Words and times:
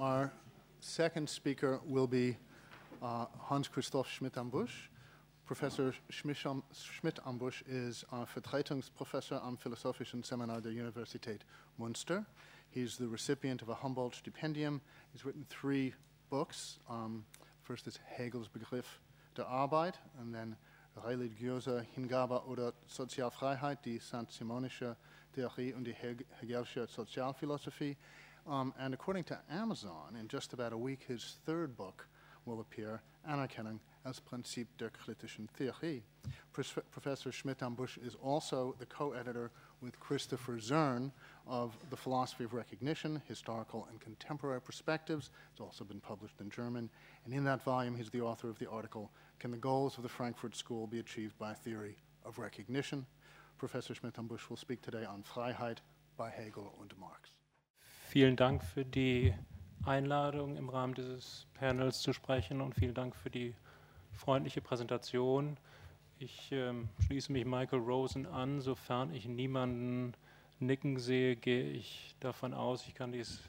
Our 0.00 0.32
second 0.80 1.28
speaker 1.28 1.78
will 1.84 2.06
be 2.06 2.34
uh, 3.02 3.26
Hans 3.38 3.68
Christoph 3.68 4.08
Schmidt-Ambusch. 4.08 4.88
Professor 5.44 5.92
Schmidt-Ambusch 6.08 7.62
is 7.68 8.06
a 8.10 8.24
Vertretungsprofessor 8.24 9.44
am 9.44 9.58
Philosophischen 9.58 10.24
Seminar 10.24 10.62
der 10.62 10.72
Universität 10.72 11.40
Münster. 11.78 12.24
He's 12.70 12.96
the 12.96 13.08
recipient 13.08 13.60
of 13.60 13.68
a 13.68 13.74
Humboldt 13.74 14.14
Stipendium. 14.14 14.80
He's 15.12 15.26
written 15.26 15.44
three 15.50 15.92
books. 16.30 16.78
Um, 16.88 17.26
first 17.62 17.86
is 17.86 17.98
Hegel's 18.16 18.48
Begriff 18.48 19.02
der 19.36 19.48
Arbeit, 19.48 19.98
and 20.18 20.34
then 20.34 20.56
Religiöse 20.96 21.84
Hingabe 21.94 22.46
oder 22.46 22.72
Sozialfreiheit, 22.86 23.84
die 23.84 23.98
Saint-Simonische 23.98 24.96
Theorie 25.34 25.74
und 25.74 25.84
die 25.84 25.94
Hegelsche 26.40 26.86
Sozialphilosophie. 26.86 27.98
Um, 28.50 28.74
and 28.80 28.92
according 28.92 29.22
to 29.24 29.38
Amazon, 29.48 30.16
in 30.18 30.26
just 30.26 30.52
about 30.52 30.72
a 30.72 30.76
week, 30.76 31.04
his 31.06 31.36
third 31.46 31.76
book 31.76 32.08
will 32.46 32.60
appear, 32.60 33.00
Anerkennung 33.28 33.78
als 34.04 34.18
Prinzip 34.18 34.66
der 34.76 34.90
kritischen 34.90 35.48
Theorie. 35.56 36.02
Professor 36.52 37.30
Schmidt-Ambusch 37.30 37.98
is 38.04 38.16
also 38.16 38.74
the 38.80 38.86
co-editor 38.86 39.52
with 39.80 40.00
Christopher 40.00 40.58
Zern 40.58 41.12
of 41.46 41.76
The 41.90 41.96
Philosophy 41.96 42.42
of 42.42 42.52
Recognition, 42.52 43.22
Historical 43.28 43.86
and 43.88 44.00
Contemporary 44.00 44.60
Perspectives. 44.60 45.30
It's 45.52 45.60
also 45.60 45.84
been 45.84 46.00
published 46.00 46.40
in 46.40 46.50
German. 46.50 46.90
And 47.24 47.32
in 47.32 47.44
that 47.44 47.62
volume, 47.62 47.94
he's 47.94 48.10
the 48.10 48.22
author 48.22 48.50
of 48.50 48.58
the 48.58 48.68
article, 48.68 49.12
Can 49.38 49.52
the 49.52 49.58
Goals 49.58 49.96
of 49.96 50.02
the 50.02 50.08
Frankfurt 50.08 50.56
School 50.56 50.88
be 50.88 50.98
Achieved 50.98 51.38
by 51.38 51.54
Theory 51.54 51.96
of 52.24 52.38
Recognition? 52.38 53.06
Professor 53.58 53.94
Schmidt-Ambusch 53.94 54.48
will 54.48 54.56
speak 54.56 54.82
today 54.82 55.04
on 55.04 55.22
Freiheit 55.22 55.78
by 56.16 56.30
Hegel 56.30 56.74
und 56.80 56.94
Marx. 56.98 57.39
Vielen 58.10 58.34
Dank 58.34 58.64
für 58.64 58.84
die 58.84 59.32
Einladung, 59.84 60.56
im 60.56 60.68
Rahmen 60.68 60.94
dieses 60.94 61.46
Panels 61.54 62.00
zu 62.00 62.12
sprechen 62.12 62.60
und 62.60 62.74
vielen 62.74 62.92
Dank 62.92 63.14
für 63.14 63.30
die 63.30 63.54
freundliche 64.10 64.60
Präsentation. 64.60 65.56
Ich 66.18 66.50
äh, 66.50 66.72
schließe 67.06 67.30
mich 67.30 67.44
Michael 67.44 67.78
Rosen 67.78 68.26
an. 68.26 68.60
Sofern 68.60 69.14
ich 69.14 69.28
niemanden 69.28 70.14
nicken 70.58 70.98
sehe, 70.98 71.36
gehe 71.36 71.70
ich 71.70 72.16
davon 72.18 72.52
aus, 72.52 72.84
ich 72.88 72.94
kann 72.94 73.12
dies 73.12 73.42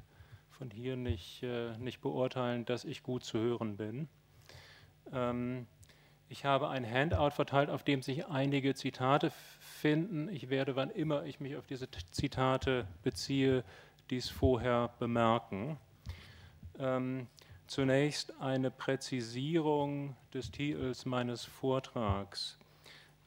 von 0.51 0.69
hier 0.69 0.95
nicht, 0.95 1.41
äh, 1.41 1.75
nicht 1.79 1.99
beurteilen, 1.99 2.63
dass 2.63 2.85
ich 2.85 3.01
gut 3.01 3.23
zu 3.23 3.39
hören 3.39 3.77
bin. 3.77 4.09
Ähm, 5.11 5.65
ich 6.29 6.45
habe 6.45 6.69
ein 6.69 6.89
Handout 6.89 7.31
verteilt, 7.31 7.71
auf 7.71 7.83
dem 7.83 8.03
sich 8.03 8.27
einige 8.27 8.75
Zitate 8.75 9.31
finden. 9.59 10.29
Ich 10.29 10.51
werde, 10.51 10.75
wann 10.75 10.91
immer 10.91 11.25
ich 11.25 11.39
mich 11.39 11.55
auf 11.55 11.65
diese 11.65 11.89
Zitate 12.11 12.87
beziehe, 13.01 13.63
dies 14.11 14.29
vorher 14.29 14.91
bemerken. 14.99 15.77
Ähm, 16.77 17.27
zunächst 17.65 18.39
eine 18.39 18.69
Präzisierung 18.69 20.15
des 20.33 20.51
Titels 20.51 21.05
meines 21.05 21.45
Vortrags. 21.45 22.59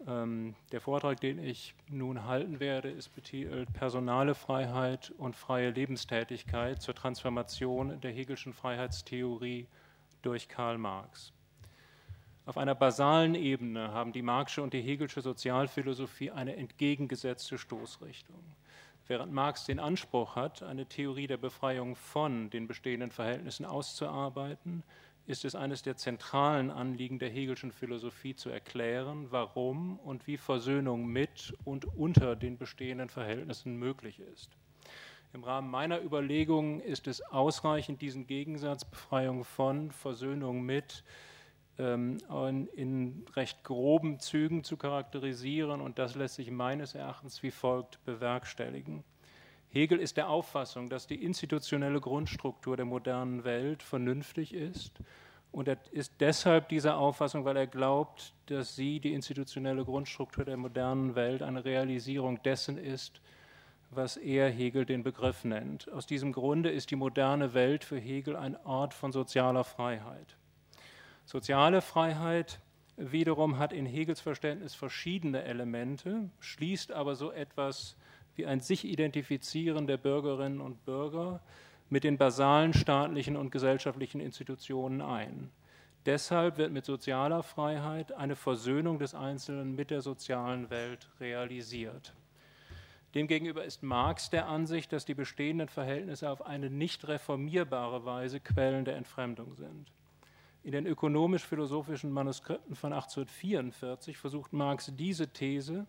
Ähm, 0.06 0.54
der 0.70 0.82
Vortrag, 0.82 1.18
den 1.20 1.38
ich 1.38 1.74
nun 1.88 2.26
halten 2.26 2.60
werde, 2.60 2.90
ist 2.90 3.14
betitelt 3.14 3.72
Personale 3.72 4.34
Freiheit 4.34 5.10
und 5.16 5.34
freie 5.34 5.70
Lebenstätigkeit 5.70 6.82
zur 6.82 6.94
Transformation 6.94 8.00
der 8.02 8.12
Hegelschen 8.12 8.52
Freiheitstheorie 8.52 9.66
durch 10.20 10.48
Karl 10.48 10.76
Marx. 10.76 11.32
Auf 12.44 12.58
einer 12.58 12.74
basalen 12.74 13.34
Ebene 13.34 13.92
haben 13.92 14.12
die 14.12 14.20
Marxische 14.20 14.62
und 14.62 14.74
die 14.74 14.82
Hegelsche 14.82 15.22
Sozialphilosophie 15.22 16.30
eine 16.30 16.56
entgegengesetzte 16.56 17.56
Stoßrichtung. 17.56 18.44
Während 19.06 19.32
Marx 19.32 19.66
den 19.66 19.80
Anspruch 19.80 20.34
hat, 20.34 20.62
eine 20.62 20.86
Theorie 20.86 21.26
der 21.26 21.36
Befreiung 21.36 21.94
von 21.94 22.48
den 22.48 22.66
bestehenden 22.66 23.10
Verhältnissen 23.10 23.66
auszuarbeiten, 23.66 24.82
ist 25.26 25.44
es 25.44 25.54
eines 25.54 25.82
der 25.82 25.96
zentralen 25.96 26.70
Anliegen 26.70 27.18
der 27.18 27.28
Hegelschen 27.28 27.70
Philosophie 27.70 28.34
zu 28.34 28.48
erklären, 28.48 29.26
warum 29.30 29.98
und 29.98 30.26
wie 30.26 30.36
Versöhnung 30.36 31.06
mit 31.06 31.54
und 31.64 31.84
unter 31.84 32.34
den 32.36 32.56
bestehenden 32.56 33.08
Verhältnissen 33.08 33.76
möglich 33.76 34.20
ist. 34.20 34.50
Im 35.34 35.44
Rahmen 35.44 35.70
meiner 35.70 36.02
Überlegungen 36.02 36.80
ist 36.80 37.06
es 37.06 37.20
ausreichend, 37.20 38.00
diesen 38.00 38.26
Gegensatz 38.26 38.84
Befreiung 38.84 39.44
von, 39.44 39.90
Versöhnung 39.90 40.62
mit 40.62 41.04
in 41.76 43.24
recht 43.34 43.64
groben 43.64 44.20
Zügen 44.20 44.62
zu 44.62 44.76
charakterisieren 44.76 45.80
und 45.80 45.98
das 45.98 46.14
lässt 46.14 46.36
sich 46.36 46.50
meines 46.50 46.94
Erachtens 46.94 47.42
wie 47.42 47.50
folgt 47.50 48.04
bewerkstelligen. 48.04 49.02
Hegel 49.70 49.98
ist 49.98 50.16
der 50.16 50.28
Auffassung, 50.28 50.88
dass 50.88 51.08
die 51.08 51.24
institutionelle 51.24 52.00
Grundstruktur 52.00 52.76
der 52.76 52.86
modernen 52.86 53.42
Welt 53.42 53.82
vernünftig 53.82 54.54
ist 54.54 55.00
und 55.54 55.68
er 55.68 55.78
ist 55.92 56.14
deshalb 56.18 56.68
dieser 56.68 56.96
Auffassung, 56.96 57.44
weil 57.44 57.56
er 57.56 57.68
glaubt, 57.68 58.34
dass 58.46 58.74
sie, 58.74 58.98
die 58.98 59.12
institutionelle 59.12 59.84
Grundstruktur 59.84 60.44
der 60.44 60.56
modernen 60.56 61.14
Welt, 61.14 61.42
eine 61.42 61.64
Realisierung 61.64 62.42
dessen 62.42 62.76
ist, 62.76 63.20
was 63.90 64.16
er 64.16 64.50
Hegel 64.50 64.84
den 64.84 65.04
Begriff 65.04 65.44
nennt. 65.44 65.88
Aus 65.92 66.06
diesem 66.06 66.32
Grunde 66.32 66.70
ist 66.70 66.90
die 66.90 66.96
moderne 66.96 67.54
Welt 67.54 67.84
für 67.84 67.98
Hegel 67.98 68.34
ein 68.34 68.56
Ort 68.64 68.94
von 68.94 69.12
sozialer 69.12 69.62
Freiheit. 69.62 70.36
Soziale 71.24 71.80
Freiheit 71.80 72.60
wiederum 72.96 73.58
hat 73.58 73.72
in 73.72 73.86
Hegels 73.86 74.20
Verständnis 74.20 74.74
verschiedene 74.74 75.42
Elemente, 75.42 76.30
schließt 76.40 76.92
aber 76.92 77.16
so 77.16 77.32
etwas 77.32 77.96
wie 78.36 78.46
ein 78.46 78.60
sich 78.60 78.84
identifizieren 78.84 79.86
der 79.86 79.96
Bürgerinnen 79.96 80.60
und 80.60 80.84
Bürger 80.84 81.40
mit 81.88 82.04
den 82.04 82.18
basalen 82.18 82.72
staatlichen 82.72 83.36
und 83.36 83.50
gesellschaftlichen 83.50 84.20
Institutionen 84.20 85.00
ein. 85.00 85.50
Deshalb 86.06 86.58
wird 86.58 86.72
mit 86.72 86.84
sozialer 86.84 87.42
Freiheit 87.42 88.12
eine 88.12 88.36
Versöhnung 88.36 88.98
des 88.98 89.14
Einzelnen 89.14 89.74
mit 89.74 89.90
der 89.90 90.02
sozialen 90.02 90.68
Welt 90.68 91.08
realisiert. 91.18 92.14
Demgegenüber 93.14 93.64
ist 93.64 93.82
Marx 93.82 94.28
der 94.28 94.46
Ansicht, 94.46 94.92
dass 94.92 95.04
die 95.04 95.14
bestehenden 95.14 95.68
Verhältnisse 95.68 96.28
auf 96.28 96.44
eine 96.44 96.68
nicht 96.68 97.06
reformierbare 97.06 98.04
Weise 98.04 98.40
Quellen 98.40 98.84
der 98.84 98.96
Entfremdung 98.96 99.54
sind. 99.54 99.92
In 100.64 100.72
den 100.72 100.86
ökonomisch-philosophischen 100.86 102.10
Manuskripten 102.10 102.74
von 102.74 102.94
1844 102.94 104.16
versucht 104.16 104.54
Marx 104.54 104.90
diese 104.96 105.28
These 105.28 105.86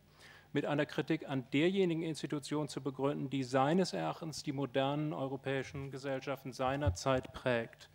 mit 0.52 0.66
einer 0.66 0.86
Kritik 0.86 1.30
an 1.30 1.46
derjenigen 1.54 2.04
Institution 2.04 2.68
zu 2.68 2.82
begründen, 2.82 3.30
die 3.30 3.44
seines 3.44 3.94
Erachtens 3.94 4.44
die 4.44 4.52
modernen 4.52 5.14
europäischen 5.14 5.92
Gesellschaften 5.92 6.52
seiner 6.52 6.94
Zeit 6.94 7.32
prägt, 7.32 7.90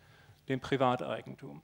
dem 0.49 0.59
Privateigentum. 0.59 1.61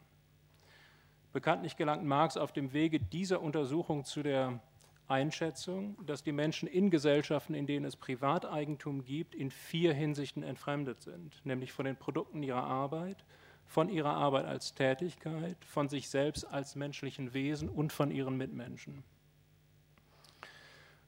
Bekanntlich 1.34 1.78
gelangt 1.78 2.06
Marx 2.06 2.38
auf 2.38 2.52
dem 2.52 2.72
Wege 2.72 3.00
dieser 3.00 3.42
Untersuchung 3.42 4.06
zu 4.06 4.22
der 4.22 4.60
Einschätzung, 5.08 5.98
dass 6.06 6.22
die 6.22 6.32
Menschen 6.32 6.68
in 6.68 6.92
Gesellschaften, 6.92 7.56
in 7.56 7.66
denen 7.66 7.86
es 7.86 7.96
Privateigentum 7.96 9.04
gibt, 9.04 9.34
in 9.34 9.50
vier 9.50 9.96
Hinsichten 9.96 10.44
entfremdet 10.44 11.02
sind, 11.02 11.44
nämlich 11.44 11.72
von 11.72 11.86
den 11.86 11.96
Produkten 11.96 12.44
ihrer 12.44 12.64
Arbeit, 12.64 13.26
von 13.68 13.90
ihrer 13.90 14.16
Arbeit 14.16 14.46
als 14.46 14.74
Tätigkeit, 14.74 15.58
von 15.66 15.90
sich 15.90 16.10
selbst 16.10 16.46
als 16.46 16.76
menschlichen 16.76 17.34
Wesen 17.34 17.70
und 17.70 17.94
von 17.94 18.10
ihren 18.12 18.38
Mitmenschen. 18.38 19.04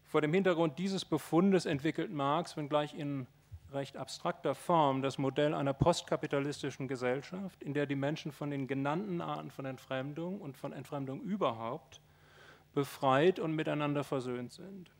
Vor 0.03 0.21
dem 0.21 0.33
Hintergrund 0.33 0.77
dieses 0.77 1.05
Befundes 1.05 1.65
entwickelt 1.65 2.11
Marx, 2.11 2.57
wenngleich 2.57 2.93
in 2.93 3.27
recht 3.71 3.95
abstrakter 3.95 4.55
Form, 4.55 5.01
das 5.01 5.17
Modell 5.17 5.53
einer 5.53 5.73
postkapitalistischen 5.73 6.87
Gesellschaft, 6.87 7.61
in 7.63 7.73
der 7.73 7.85
die 7.85 7.95
Menschen 7.95 8.31
von 8.31 8.49
den 8.49 8.67
genannten 8.67 9.21
Arten 9.21 9.51
von 9.51 9.65
Entfremdung 9.65 10.41
und 10.41 10.57
von 10.57 10.73
Entfremdung 10.73 11.21
überhaupt 11.21 12.01
befreit 12.73 13.39
und 13.39 13.55
miteinander 13.55 14.03
versöhnt 14.03 14.51
sind. 14.51 14.91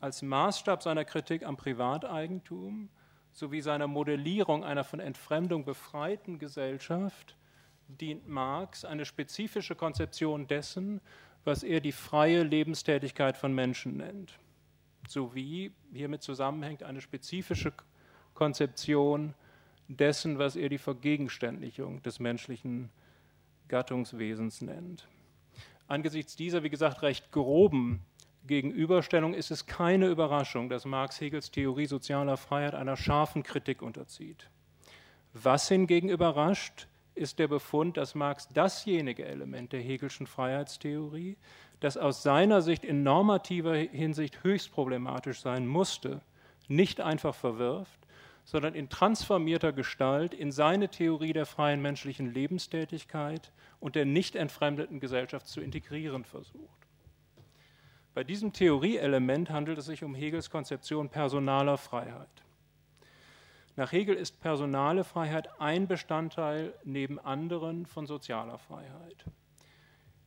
Als 0.00 0.22
Maßstab 0.22 0.82
seiner 0.82 1.04
Kritik 1.04 1.44
am 1.44 1.56
Privateigentum 1.56 2.90
sowie 3.36 3.60
seiner 3.60 3.86
Modellierung 3.86 4.64
einer 4.64 4.82
von 4.82 4.98
Entfremdung 4.98 5.64
befreiten 5.64 6.38
Gesellschaft 6.38 7.36
dient 7.86 8.26
Marx 8.26 8.84
eine 8.84 9.04
spezifische 9.04 9.76
Konzeption 9.76 10.46
dessen, 10.46 11.02
was 11.44 11.62
er 11.62 11.80
die 11.80 11.92
freie 11.92 12.42
Lebenstätigkeit 12.42 13.36
von 13.36 13.54
Menschen 13.54 13.98
nennt, 13.98 14.38
sowie 15.06 15.70
hiermit 15.92 16.22
zusammenhängt 16.22 16.82
eine 16.82 17.02
spezifische 17.02 17.74
Konzeption 18.32 19.34
dessen, 19.86 20.38
was 20.38 20.56
er 20.56 20.70
die 20.70 20.78
Vergegenständlichung 20.78 22.02
des 22.02 22.18
menschlichen 22.18 22.90
Gattungswesens 23.68 24.62
nennt. 24.62 25.06
Angesichts 25.88 26.36
dieser, 26.36 26.62
wie 26.62 26.70
gesagt, 26.70 27.02
recht 27.02 27.30
groben 27.30 28.00
Gegenüberstellung 28.46 29.34
ist 29.34 29.50
es 29.50 29.66
keine 29.66 30.08
Überraschung, 30.08 30.68
dass 30.68 30.84
Marx 30.84 31.20
Hegels 31.20 31.50
Theorie 31.50 31.86
sozialer 31.86 32.36
Freiheit 32.36 32.74
einer 32.74 32.96
scharfen 32.96 33.42
Kritik 33.42 33.82
unterzieht. 33.82 34.48
Was 35.32 35.68
hingegen 35.68 36.08
überrascht, 36.08 36.88
ist 37.14 37.38
der 37.38 37.48
Befund, 37.48 37.96
dass 37.96 38.14
Marx 38.14 38.48
dasjenige 38.52 39.24
Element 39.24 39.72
der 39.72 39.80
Hegelschen 39.80 40.26
Freiheitstheorie, 40.26 41.36
das 41.80 41.96
aus 41.96 42.22
seiner 42.22 42.62
Sicht 42.62 42.84
in 42.84 43.02
normativer 43.02 43.74
Hinsicht 43.74 44.44
höchst 44.44 44.72
problematisch 44.72 45.40
sein 45.40 45.66
musste, 45.66 46.20
nicht 46.68 47.00
einfach 47.00 47.34
verwirft, 47.34 48.00
sondern 48.44 48.74
in 48.74 48.88
transformierter 48.88 49.72
Gestalt 49.72 50.32
in 50.32 50.52
seine 50.52 50.88
Theorie 50.88 51.32
der 51.32 51.46
freien 51.46 51.82
menschlichen 51.82 52.32
Lebenstätigkeit 52.32 53.50
und 53.80 53.96
der 53.96 54.04
nicht 54.04 54.36
entfremdeten 54.36 55.00
Gesellschaft 55.00 55.48
zu 55.48 55.60
integrieren 55.60 56.24
versucht. 56.24 56.85
Bei 58.16 58.24
diesem 58.24 58.54
Theorieelement 58.54 59.50
handelt 59.50 59.76
es 59.76 59.84
sich 59.84 60.02
um 60.02 60.14
Hegels 60.14 60.48
Konzeption 60.48 61.10
personaler 61.10 61.76
Freiheit. 61.76 62.30
Nach 63.76 63.92
Hegel 63.92 64.16
ist 64.16 64.40
personale 64.40 65.04
Freiheit 65.04 65.50
ein 65.60 65.86
Bestandteil 65.86 66.72
neben 66.82 67.18
anderen 67.18 67.84
von 67.84 68.06
sozialer 68.06 68.56
Freiheit. 68.56 69.26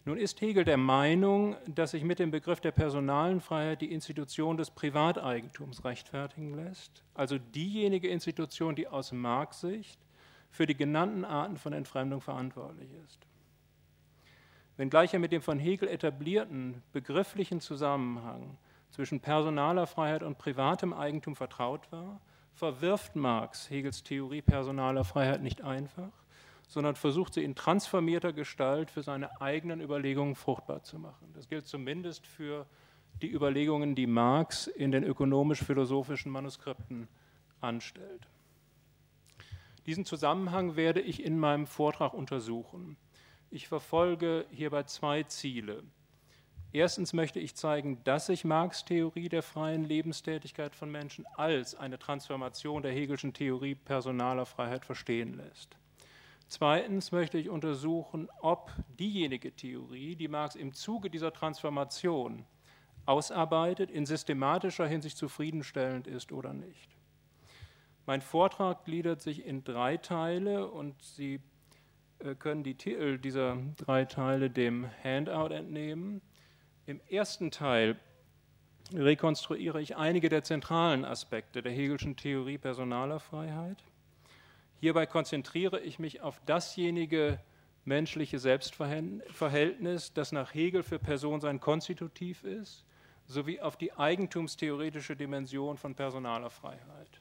Nun 0.05 0.19
ist 0.19 0.39
Hegel 0.39 0.65
der 0.65 0.77
Meinung, 0.77 1.55
dass 1.65 1.89
sich 1.89 2.03
mit 2.03 2.19
dem 2.19 2.29
Begriff 2.29 2.61
der 2.61 2.73
personalen 2.73 3.41
Freiheit 3.41 3.81
die 3.81 3.91
Institution 3.91 4.55
des 4.55 4.69
Privateigentums 4.69 5.83
rechtfertigen 5.83 6.53
lässt, 6.53 7.03
also 7.15 7.39
diejenige 7.39 8.07
Institution, 8.07 8.75
die 8.75 8.87
aus 8.87 9.11
Marx 9.11 9.61
Sicht 9.61 9.99
für 10.51 10.67
die 10.67 10.77
genannten 10.77 11.25
Arten 11.25 11.57
von 11.57 11.73
Entfremdung 11.73 12.21
verantwortlich 12.21 12.91
ist. 13.03 13.28
Wenngleich 14.79 15.13
er 15.13 15.19
mit 15.19 15.33
dem 15.33 15.41
von 15.41 15.59
Hegel 15.59 15.89
etablierten 15.89 16.81
begrifflichen 16.93 17.59
Zusammenhang 17.59 18.57
zwischen 18.91 19.19
personaler 19.19 19.85
Freiheit 19.87 20.23
und 20.23 20.37
privatem 20.37 20.93
Eigentum 20.93 21.35
vertraut 21.35 21.91
war, 21.91 22.21
verwirft 22.53 23.13
Marx 23.17 23.69
Hegels 23.69 24.03
Theorie 24.03 24.41
personaler 24.41 25.03
Freiheit 25.03 25.41
nicht 25.41 25.61
einfach, 25.61 26.13
sondern 26.69 26.95
versucht 26.95 27.33
sie 27.33 27.43
in 27.43 27.55
transformierter 27.55 28.31
Gestalt 28.31 28.89
für 28.89 29.03
seine 29.03 29.41
eigenen 29.41 29.81
Überlegungen 29.81 30.35
fruchtbar 30.35 30.81
zu 30.81 30.97
machen. 30.97 31.27
Das 31.33 31.49
gilt 31.49 31.67
zumindest 31.67 32.25
für 32.25 32.65
die 33.21 33.33
Überlegungen, 33.33 33.95
die 33.95 34.07
Marx 34.07 34.67
in 34.67 34.91
den 34.91 35.03
ökonomisch-philosophischen 35.03 36.31
Manuskripten 36.31 37.09
anstellt. 37.59 38.29
Diesen 39.85 40.05
Zusammenhang 40.05 40.77
werde 40.77 41.01
ich 41.01 41.21
in 41.21 41.37
meinem 41.37 41.67
Vortrag 41.67 42.13
untersuchen. 42.13 42.95
Ich 43.51 43.67
verfolge 43.67 44.45
hierbei 44.51 44.83
zwei 44.83 45.23
Ziele. 45.23 45.83
Erstens 46.71 47.13
möchte 47.13 47.39
ich 47.39 47.55
zeigen, 47.55 48.03
dass 48.03 48.27
sich 48.27 48.45
Marx 48.45 48.85
Theorie 48.85 49.27
der 49.27 49.41
freien 49.41 49.85
Lebenstätigkeit 49.85 50.75
von 50.75 50.91
Menschen 50.91 51.25
als 51.35 51.73
eine 51.73 51.97
Transformation 51.97 52.83
der 52.83 52.91
Hegelschen 52.91 53.33
Theorie 53.33 53.73
personaler 53.73 54.45
Freiheit 54.45 54.85
verstehen 54.85 55.33
lässt. 55.33 55.75
Zweitens 56.47 57.11
möchte 57.11 57.39
ich 57.39 57.49
untersuchen, 57.49 58.29
ob 58.41 58.71
diejenige 58.99 59.55
Theorie, 59.55 60.15
die 60.15 60.27
Marx 60.27 60.53
im 60.53 60.73
Zuge 60.73 61.09
dieser 61.09 61.33
Transformation 61.33 62.45
ausarbeitet, 63.07 63.89
in 63.89 64.05
systematischer 64.05 64.85
Hinsicht 64.85 65.17
zufriedenstellend 65.17 66.05
ist 66.05 66.31
oder 66.31 66.53
nicht. 66.53 66.95
Mein 68.05 68.21
Vortrag 68.21 68.85
gliedert 68.85 69.21
sich 69.21 69.43
in 69.43 69.63
drei 69.63 69.97
Teile 69.97 70.69
und 70.69 71.01
Sie 71.01 71.39
können 72.39 72.63
die 72.63 72.75
Titel 72.75 73.17
dieser 73.17 73.57
drei 73.77 74.05
Teile 74.05 74.49
dem 74.49 74.89
Handout 75.03 75.53
entnehmen. 75.53 76.21
Im 76.85 76.99
ersten 77.09 77.51
Teil 77.51 77.97
rekonstruiere 78.93 79.81
ich 79.81 79.95
einige 79.97 80.29
der 80.29 80.43
zentralen 80.43 81.05
Aspekte 81.05 81.61
der 81.61 81.71
Hegelschen 81.71 82.15
Theorie 82.15 82.57
personaler 82.57 83.19
Freiheit. 83.19 83.83
Hierbei 84.79 85.05
konzentriere 85.05 85.79
ich 85.81 85.99
mich 85.99 86.21
auf 86.21 86.41
dasjenige 86.45 87.39
menschliche 87.85 88.39
Selbstverhältnis, 88.39 90.13
das 90.13 90.31
nach 90.31 90.53
Hegel 90.53 90.83
für 90.83 90.99
Person 90.99 91.41
sein 91.41 91.59
konstitutiv 91.59 92.43
ist, 92.43 92.85
sowie 93.25 93.59
auf 93.59 93.77
die 93.77 93.93
eigentumstheoretische 93.93 95.15
Dimension 95.15 95.77
von 95.77 95.95
personaler 95.95 96.49
Freiheit. 96.49 97.18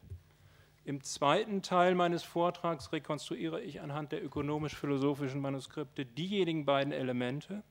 Im 0.89 1.03
zweiten 1.03 1.61
Teil 1.61 1.95
meines 1.95 2.23
Vortrags 2.23 2.93
rekonstruiere 2.95 3.61
ich 3.61 3.83
anhand 3.83 4.11
der 4.11 4.25
ökonomisch-philosophischen 4.25 5.39
Manuskripte 5.39 6.07
diejenigen 6.07 6.65
beiden 6.65 6.95
Elemente, 6.95 7.63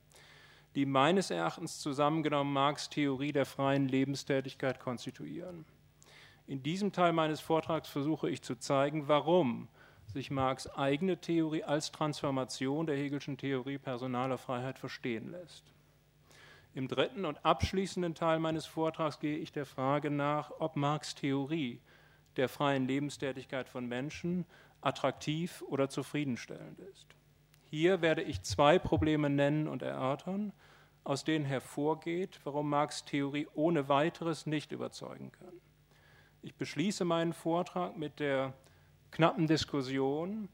die 0.76 0.86
meines 0.86 1.32
Erachtens 1.32 1.80
zusammengenommen 1.80 2.52
Marx 2.52 2.88
Theorie 2.90 3.32
der 3.32 3.44
freien 3.44 3.88
Lebenstätigkeit 3.88 4.78
konstituieren. 4.78 5.64
In 6.46 6.62
diesem 6.62 6.92
Teil 6.92 7.12
meines 7.12 7.40
Vortrags 7.40 7.88
versuche 7.88 8.30
ich 8.30 8.40
zu 8.42 8.54
zeigen, 8.54 9.08
warum 9.08 9.66
sich 10.06 10.30
Marx 10.30 10.68
eigene 10.68 11.20
Theorie 11.20 11.64
als 11.64 11.90
Transformation 11.90 12.86
der 12.86 12.94
Hegelschen 12.94 13.36
Theorie 13.36 13.78
personaler 13.78 14.38
Freiheit 14.38 14.78
verstehen 14.78 15.32
lässt. 15.32 15.64
Im 16.72 16.86
dritten 16.86 17.24
und 17.24 17.44
abschließenden 17.44 18.14
Teil 18.14 18.38
meines 18.38 18.66
Vortrags 18.66 19.18
gehe 19.18 19.38
ich 19.38 19.50
der 19.50 19.66
Frage 19.66 20.08
nach, 20.08 20.52
ob 20.60 20.76
Marx 20.76 21.16
Theorie 21.16 21.80
der 22.38 22.48
freien 22.48 22.86
Lebenstätigkeit 22.86 23.68
von 23.68 23.86
Menschen 23.86 24.46
attraktiv 24.80 25.62
oder 25.68 25.88
zufriedenstellend 25.88 26.78
ist. 26.78 27.06
Hier 27.64 28.00
werde 28.00 28.22
ich 28.22 28.42
zwei 28.42 28.78
Probleme 28.78 29.28
nennen 29.28 29.68
und 29.68 29.82
erörtern, 29.82 30.52
aus 31.04 31.24
denen 31.24 31.44
hervorgeht, 31.44 32.40
warum 32.44 32.70
Marx 32.70 33.04
Theorie 33.04 33.46
ohne 33.54 33.88
weiteres 33.88 34.46
nicht 34.46 34.72
überzeugen 34.72 35.32
kann. 35.32 35.60
Ich 36.40 36.54
beschließe 36.54 37.04
meinen 37.04 37.32
Vortrag 37.32 37.96
mit 37.96 38.20
der 38.20 38.54
knappen 39.10 39.46
Diskussion 39.46 40.48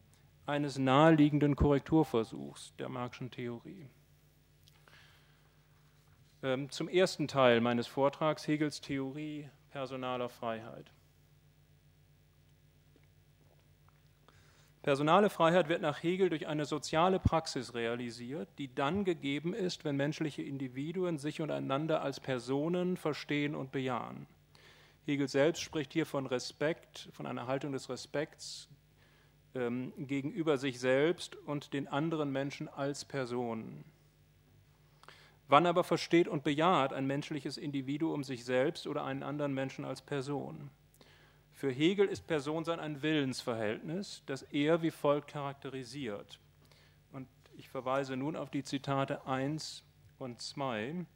eines 0.46 0.78
naheliegenden 0.78 1.56
Korrekturversuchs 1.56 2.74
der 2.78 2.88
Marxischen 2.88 3.30
Theorie. 3.30 3.88
Ähm, 6.42 6.70
zum 6.70 6.88
ersten 6.88 7.28
Teil 7.28 7.60
meines 7.60 7.86
Vortrags 7.86 8.46
Hegels 8.46 8.80
Theorie 8.80 9.48
personaler 9.70 10.28
Freiheit. 10.28 10.92
Personale 14.84 15.30
Freiheit 15.30 15.70
wird 15.70 15.80
nach 15.80 16.02
Hegel 16.02 16.28
durch 16.28 16.46
eine 16.46 16.66
soziale 16.66 17.18
Praxis 17.18 17.72
realisiert, 17.72 18.50
die 18.58 18.74
dann 18.74 19.04
gegeben 19.04 19.54
ist, 19.54 19.82
wenn 19.86 19.96
menschliche 19.96 20.42
Individuen 20.42 21.16
sich 21.16 21.40
und 21.40 21.50
einander 21.50 22.02
als 22.02 22.20
Personen 22.20 22.98
verstehen 22.98 23.54
und 23.54 23.72
bejahen. 23.72 24.26
Hegel 25.06 25.26
selbst 25.26 25.62
spricht 25.62 25.94
hier 25.94 26.04
von 26.04 26.26
Respekt, 26.26 27.08
von 27.14 27.24
einer 27.24 27.46
Haltung 27.46 27.72
des 27.72 27.88
Respekts 27.88 28.68
ähm, 29.54 29.94
gegenüber 29.96 30.58
sich 30.58 30.78
selbst 30.78 31.34
und 31.34 31.72
den 31.72 31.88
anderen 31.88 32.30
Menschen 32.30 32.68
als 32.68 33.06
Personen. 33.06 33.86
Wann 35.48 35.64
aber 35.64 35.84
versteht 35.84 36.28
und 36.28 36.44
bejaht 36.44 36.92
ein 36.92 37.06
menschliches 37.06 37.56
Individuum 37.56 38.22
sich 38.22 38.44
selbst 38.44 38.86
oder 38.86 39.06
einen 39.06 39.22
anderen 39.22 39.54
Menschen 39.54 39.86
als 39.86 40.02
Person? 40.02 40.68
Für 41.54 41.70
Hegel 41.70 42.08
ist 42.08 42.26
Personsein 42.26 42.80
ein 42.80 43.00
Willensverhältnis, 43.00 44.24
das 44.26 44.42
er 44.42 44.82
wie 44.82 44.90
folgt 44.90 45.30
charakterisiert. 45.30 46.40
Und 47.12 47.28
ich 47.56 47.68
verweise 47.68 48.16
nun 48.16 48.34
auf 48.34 48.50
die 48.50 48.64
Zitate 48.64 49.24
1 49.26 49.84
und 50.18 50.42
2. 50.42 51.06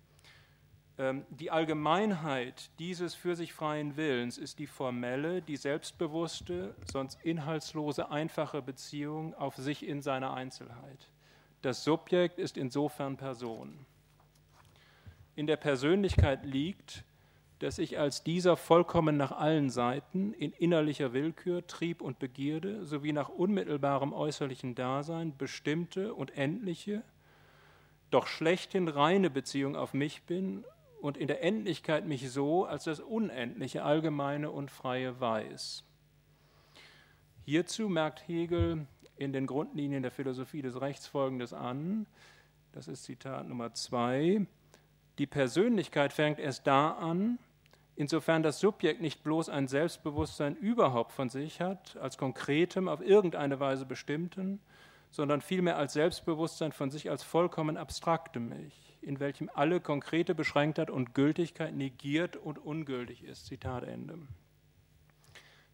Ähm, 0.96 1.26
die 1.30 1.50
Allgemeinheit 1.50 2.70
dieses 2.78 3.16
für 3.16 3.34
sich 3.34 3.52
freien 3.52 3.96
Willens 3.96 4.38
ist 4.38 4.60
die 4.60 4.68
formelle, 4.68 5.42
die 5.42 5.56
selbstbewusste, 5.56 6.76
sonst 6.84 7.20
inhaltslose, 7.24 8.08
einfache 8.08 8.62
Beziehung 8.62 9.34
auf 9.34 9.56
sich 9.56 9.84
in 9.86 10.02
seiner 10.02 10.34
Einzelheit. 10.34 11.10
Das 11.62 11.82
Subjekt 11.82 12.38
ist 12.38 12.56
insofern 12.56 13.16
Person. 13.16 13.86
In 15.34 15.48
der 15.48 15.56
Persönlichkeit 15.56 16.44
liegt, 16.44 17.04
dass 17.58 17.78
ich 17.78 17.98
als 17.98 18.22
dieser 18.22 18.56
vollkommen 18.56 19.16
nach 19.16 19.32
allen 19.32 19.70
Seiten 19.70 20.32
in 20.32 20.52
innerlicher 20.52 21.12
Willkür, 21.12 21.66
Trieb 21.66 22.00
und 22.00 22.18
Begierde 22.18 22.84
sowie 22.84 23.12
nach 23.12 23.28
unmittelbarem 23.28 24.12
äußerlichen 24.12 24.74
Dasein 24.74 25.36
bestimmte 25.36 26.14
und 26.14 26.36
endliche, 26.36 27.02
doch 28.10 28.26
schlechthin 28.26 28.88
reine 28.88 29.28
Beziehung 29.28 29.76
auf 29.76 29.92
mich 29.92 30.22
bin 30.22 30.64
und 31.00 31.16
in 31.16 31.26
der 31.26 31.42
Endlichkeit 31.42 32.06
mich 32.06 32.30
so 32.30 32.64
als 32.64 32.84
das 32.84 33.00
Unendliche, 33.00 33.82
Allgemeine 33.82 34.50
und 34.50 34.70
Freie 34.70 35.20
weiß. 35.20 35.84
Hierzu 37.44 37.88
merkt 37.88 38.26
Hegel 38.28 38.86
in 39.16 39.32
den 39.32 39.46
Grundlinien 39.46 40.02
der 40.02 40.12
Philosophie 40.12 40.62
des 40.62 40.80
Rechts 40.80 41.06
Folgendes 41.06 41.52
an. 41.52 42.06
Das 42.72 42.88
ist 42.88 43.04
Zitat 43.04 43.48
Nummer 43.48 43.74
zwei. 43.74 44.46
Die 45.18 45.26
Persönlichkeit 45.26 46.12
fängt 46.12 46.38
erst 46.38 46.66
da 46.66 46.92
an, 46.92 47.38
insofern 47.98 48.42
das 48.42 48.60
Subjekt 48.60 49.00
nicht 49.00 49.22
bloß 49.24 49.48
ein 49.48 49.68
Selbstbewusstsein 49.68 50.56
überhaupt 50.56 51.12
von 51.12 51.28
sich 51.28 51.60
hat, 51.60 51.96
als 51.98 52.16
konkretem, 52.16 52.88
auf 52.88 53.00
irgendeine 53.00 53.60
Weise 53.60 53.84
bestimmten, 53.84 54.60
sondern 55.10 55.40
vielmehr 55.40 55.76
als 55.76 55.94
Selbstbewusstsein 55.94 56.72
von 56.72 56.90
sich 56.90 57.10
als 57.10 57.22
vollkommen 57.22 57.76
abstraktem 57.76 58.52
Ich 58.66 58.88
in 59.00 59.20
welchem 59.20 59.50
alle 59.54 59.80
konkrete 59.80 60.34
Beschränktheit 60.34 60.90
und 60.90 61.14
Gültigkeit 61.14 61.74
negiert 61.74 62.36
und 62.36 62.58
ungültig 62.58 63.24
ist. 63.24 63.46
Zitat 63.46 63.84
Ende. 63.84 64.18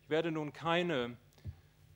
Ich 0.02 0.10
werde 0.10 0.30
nun 0.30 0.52
keine 0.52 1.16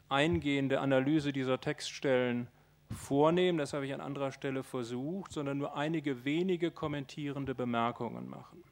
eingehende 0.09 0.81
Analyse 0.81 1.33
dieser 1.33 1.61
Textstellen 1.61 2.49
vornehmen, 2.91 3.59
das 3.59 3.75
habe 3.75 3.85
ich 3.85 3.93
an 3.93 4.01
anderer 4.01 4.33
Stelle 4.33 4.63
versucht, 4.63 5.33
sondern 5.33 5.59
nur 5.59 5.77
einige 5.77 6.25
wenige 6.25 6.71
kommentierende 6.71 7.55
Bemerkungen 7.55 8.29
machen. 8.29 8.65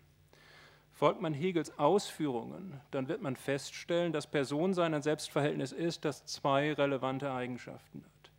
Folgt 0.96 1.20
man 1.20 1.34
Hegels 1.34 1.78
Ausführungen, 1.78 2.80
dann 2.90 3.06
wird 3.06 3.20
man 3.20 3.36
feststellen, 3.36 4.14
dass 4.14 4.26
Personensein 4.26 4.94
ein 4.94 5.02
Selbstverhältnis 5.02 5.70
ist, 5.72 6.06
das 6.06 6.24
zwei 6.24 6.72
relevante 6.72 7.30
Eigenschaften 7.30 8.02
hat. 8.02 8.30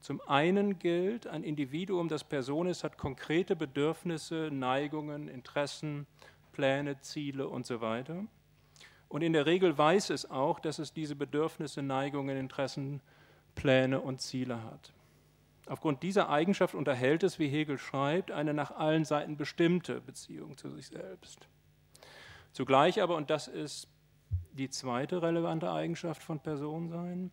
Zum 0.00 0.20
einen 0.28 0.78
gilt, 0.78 1.26
ein 1.26 1.42
Individuum, 1.42 2.08
das 2.08 2.22
Person 2.22 2.66
ist, 2.66 2.84
hat 2.84 2.98
konkrete 2.98 3.56
Bedürfnisse, 3.56 4.50
Neigungen, 4.52 5.26
Interessen, 5.26 6.06
Pläne, 6.52 7.00
Ziele 7.00 7.48
und 7.48 7.64
so 7.64 7.80
weiter. 7.80 8.26
Und 9.08 9.22
in 9.22 9.32
der 9.32 9.46
Regel 9.46 9.78
weiß 9.78 10.10
es 10.10 10.30
auch, 10.30 10.60
dass 10.60 10.78
es 10.78 10.92
diese 10.92 11.16
Bedürfnisse, 11.16 11.80
Neigungen, 11.80 12.36
Interessen, 12.36 13.00
Pläne 13.54 14.02
und 14.02 14.20
Ziele 14.20 14.62
hat. 14.64 14.92
Aufgrund 15.64 16.02
dieser 16.02 16.28
Eigenschaft 16.28 16.74
unterhält 16.74 17.22
es, 17.22 17.38
wie 17.38 17.48
Hegel 17.48 17.78
schreibt, 17.78 18.30
eine 18.30 18.52
nach 18.52 18.72
allen 18.72 19.06
Seiten 19.06 19.38
bestimmte 19.38 20.02
Beziehung 20.02 20.58
zu 20.58 20.68
sich 20.68 20.88
selbst. 20.88 21.48
Zugleich 22.52 23.00
aber, 23.00 23.16
und 23.16 23.30
das 23.30 23.48
ist 23.48 23.88
die 24.52 24.68
zweite 24.68 25.22
relevante 25.22 25.72
Eigenschaft 25.72 26.22
von 26.22 26.40
Personensein, 26.40 27.32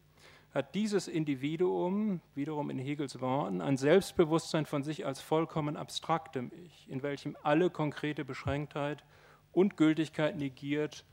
hat 0.53 0.73
dieses 0.73 1.07
Individuum, 1.07 2.21
wiederum 2.33 2.69
in 2.69 2.79
Hegels 2.79 3.21
Worten, 3.21 3.61
ein 3.61 3.77
Selbstbewusstsein 3.77 4.65
von 4.65 4.83
sich 4.83 5.05
als 5.05 5.21
vollkommen 5.21 5.77
abstraktem 5.77 6.51
Ich, 6.65 6.89
in 6.89 7.03
welchem 7.03 7.38
alle 7.43 7.69
konkrete 7.69 8.25
Beschränktheit 8.25 9.03
und 9.51 9.77
Gültigkeit 9.77 10.38
negiert 10.38 11.05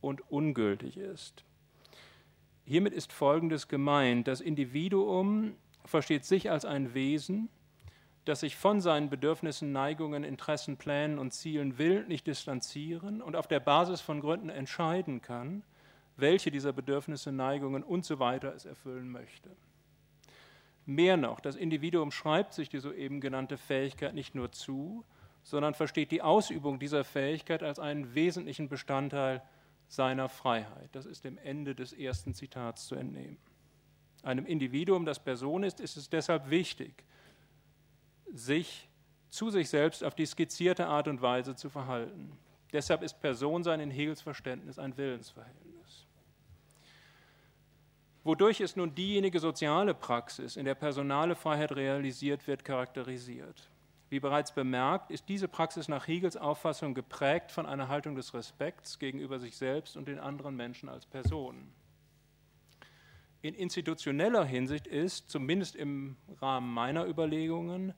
und 0.00 0.28
ungültig 0.30 0.96
ist. 0.96 1.44
Hiermit 2.64 2.92
ist 2.92 3.12
Folgendes 3.12 3.68
gemeint. 3.68 4.26
Das 4.26 4.40
Individuum 4.40 5.54
versteht 5.84 6.24
sich 6.24 6.50
als 6.50 6.64
ein 6.64 6.94
Wesen, 6.94 7.48
das 8.24 8.40
sich 8.40 8.56
von 8.56 8.80
seinen 8.80 9.10
Bedürfnissen, 9.10 9.72
Neigungen, 9.72 10.24
Interessen, 10.24 10.76
Plänen 10.76 11.18
und 11.18 11.32
Zielen 11.32 11.78
willentlich 11.78 12.22
distanzieren 12.22 13.22
und 13.22 13.36
auf 13.36 13.46
der 13.46 13.60
Basis 13.60 14.00
von 14.00 14.20
Gründen 14.20 14.50
entscheiden 14.50 15.22
kann, 15.22 15.62
welche 16.16 16.50
dieser 16.50 16.72
Bedürfnisse, 16.72 17.32
Neigungen 17.32 17.82
und 17.82 18.04
so 18.04 18.18
weiter 18.18 18.54
es 18.54 18.66
erfüllen 18.66 19.10
möchte. 19.10 19.50
Mehr 20.86 21.16
noch, 21.16 21.40
das 21.40 21.56
Individuum 21.56 22.10
schreibt 22.10 22.52
sich 22.52 22.68
die 22.68 22.78
soeben 22.78 23.20
genannte 23.20 23.56
Fähigkeit 23.56 24.14
nicht 24.14 24.34
nur 24.34 24.52
zu, 24.52 25.04
sondern 25.42 25.74
versteht 25.74 26.10
die 26.10 26.22
Ausübung 26.22 26.78
dieser 26.78 27.04
Fähigkeit 27.04 27.62
als 27.62 27.78
einen 27.78 28.14
wesentlichen 28.14 28.68
Bestandteil 28.68 29.42
seiner 29.88 30.28
Freiheit. 30.28 30.90
Das 30.92 31.06
ist 31.06 31.24
dem 31.24 31.38
Ende 31.38 31.74
des 31.74 31.92
ersten 31.92 32.34
Zitats 32.34 32.86
zu 32.86 32.94
entnehmen. 32.94 33.38
Einem 34.22 34.46
Individuum, 34.46 35.06
das 35.06 35.18
Person 35.18 35.62
ist, 35.62 35.80
ist 35.80 35.96
es 35.96 36.10
deshalb 36.10 36.50
wichtig, 36.50 37.04
sich 38.32 38.88
zu 39.30 39.50
sich 39.50 39.68
selbst 39.68 40.02
auf 40.04 40.14
die 40.14 40.26
skizzierte 40.26 40.86
Art 40.86 41.08
und 41.08 41.22
Weise 41.22 41.54
zu 41.54 41.70
verhalten. 41.70 42.32
Deshalb 42.72 43.02
ist 43.02 43.20
Personsein 43.20 43.80
in 43.80 43.90
Hegels 43.90 44.20
Verständnis 44.20 44.78
ein 44.78 44.96
Willensverhältnis. 44.96 46.06
Wodurch 48.22 48.60
ist 48.60 48.76
nun 48.76 48.94
diejenige 48.94 49.40
soziale 49.40 49.94
Praxis, 49.94 50.56
in 50.56 50.66
der 50.66 50.74
personale 50.74 51.34
Freiheit 51.34 51.72
realisiert 51.72 52.46
wird, 52.46 52.64
charakterisiert? 52.64 53.70
Wie 54.10 54.20
bereits 54.20 54.52
bemerkt, 54.52 55.10
ist 55.10 55.28
diese 55.28 55.48
Praxis 55.48 55.88
nach 55.88 56.06
Hegels 56.06 56.36
Auffassung 56.36 56.94
geprägt 56.94 57.50
von 57.52 57.64
einer 57.64 57.88
Haltung 57.88 58.16
des 58.16 58.34
Respekts 58.34 58.98
gegenüber 58.98 59.38
sich 59.38 59.56
selbst 59.56 59.96
und 59.96 60.08
den 60.08 60.18
anderen 60.18 60.56
Menschen 60.56 60.88
als 60.88 61.06
Personen. 61.06 61.72
In 63.40 63.54
institutioneller 63.54 64.44
Hinsicht 64.44 64.86
ist, 64.86 65.30
zumindest 65.30 65.76
im 65.76 66.16
Rahmen 66.42 66.74
meiner 66.74 67.06
Überlegungen, 67.06 67.94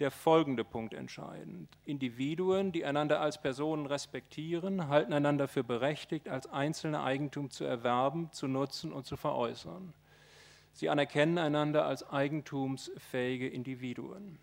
der 0.00 0.10
folgende 0.10 0.64
Punkt 0.64 0.94
entscheidend. 0.94 1.68
Individuen, 1.84 2.72
die 2.72 2.84
einander 2.84 3.20
als 3.20 3.40
Personen 3.40 3.86
respektieren, 3.86 4.88
halten 4.88 5.12
einander 5.12 5.46
für 5.46 5.62
berechtigt, 5.62 6.28
als 6.28 6.46
einzelne 6.46 7.02
Eigentum 7.02 7.50
zu 7.50 7.64
erwerben, 7.64 8.32
zu 8.32 8.48
nutzen 8.48 8.92
und 8.92 9.06
zu 9.06 9.16
veräußern. 9.16 9.92
Sie 10.72 10.88
anerkennen 10.88 11.38
einander 11.38 11.84
als 11.84 12.08
eigentumsfähige 12.08 13.48
Individuen. 13.48 14.38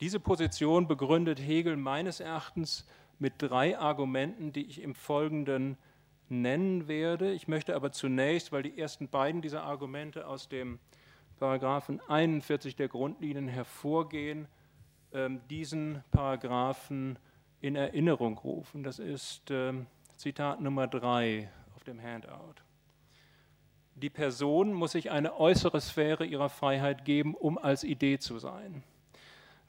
Diese 0.00 0.18
Position 0.18 0.88
begründet 0.88 1.38
Hegel 1.38 1.76
meines 1.76 2.20
Erachtens 2.20 2.86
mit 3.18 3.34
drei 3.38 3.78
Argumenten, 3.78 4.52
die 4.52 4.64
ich 4.64 4.80
im 4.80 4.94
Folgenden 4.94 5.76
nennen 6.30 6.88
werde. 6.88 7.32
Ich 7.32 7.48
möchte 7.48 7.74
aber 7.74 7.92
zunächst, 7.92 8.50
weil 8.52 8.62
die 8.62 8.78
ersten 8.78 9.08
beiden 9.08 9.42
dieser 9.42 9.64
Argumente 9.64 10.26
aus 10.26 10.48
dem 10.48 10.78
Paragraphen 11.40 12.02
41 12.06 12.76
der 12.76 12.88
Grundlinien 12.88 13.48
hervorgehen, 13.48 14.46
ähm, 15.14 15.40
diesen 15.48 16.04
Paragraphen 16.10 17.18
in 17.62 17.76
Erinnerung 17.76 18.36
rufen. 18.36 18.82
Das 18.82 18.98
ist 18.98 19.50
ähm, 19.50 19.86
Zitat 20.16 20.60
Nummer 20.60 20.86
3 20.86 21.50
auf 21.74 21.82
dem 21.84 21.98
Handout. 22.00 22.56
Die 23.94 24.10
Person 24.10 24.74
muss 24.74 24.92
sich 24.92 25.10
eine 25.10 25.40
äußere 25.40 25.80
Sphäre 25.80 26.26
ihrer 26.26 26.50
Freiheit 26.50 27.06
geben, 27.06 27.34
um 27.34 27.56
als 27.56 27.84
Idee 27.84 28.18
zu 28.18 28.38
sein. 28.38 28.82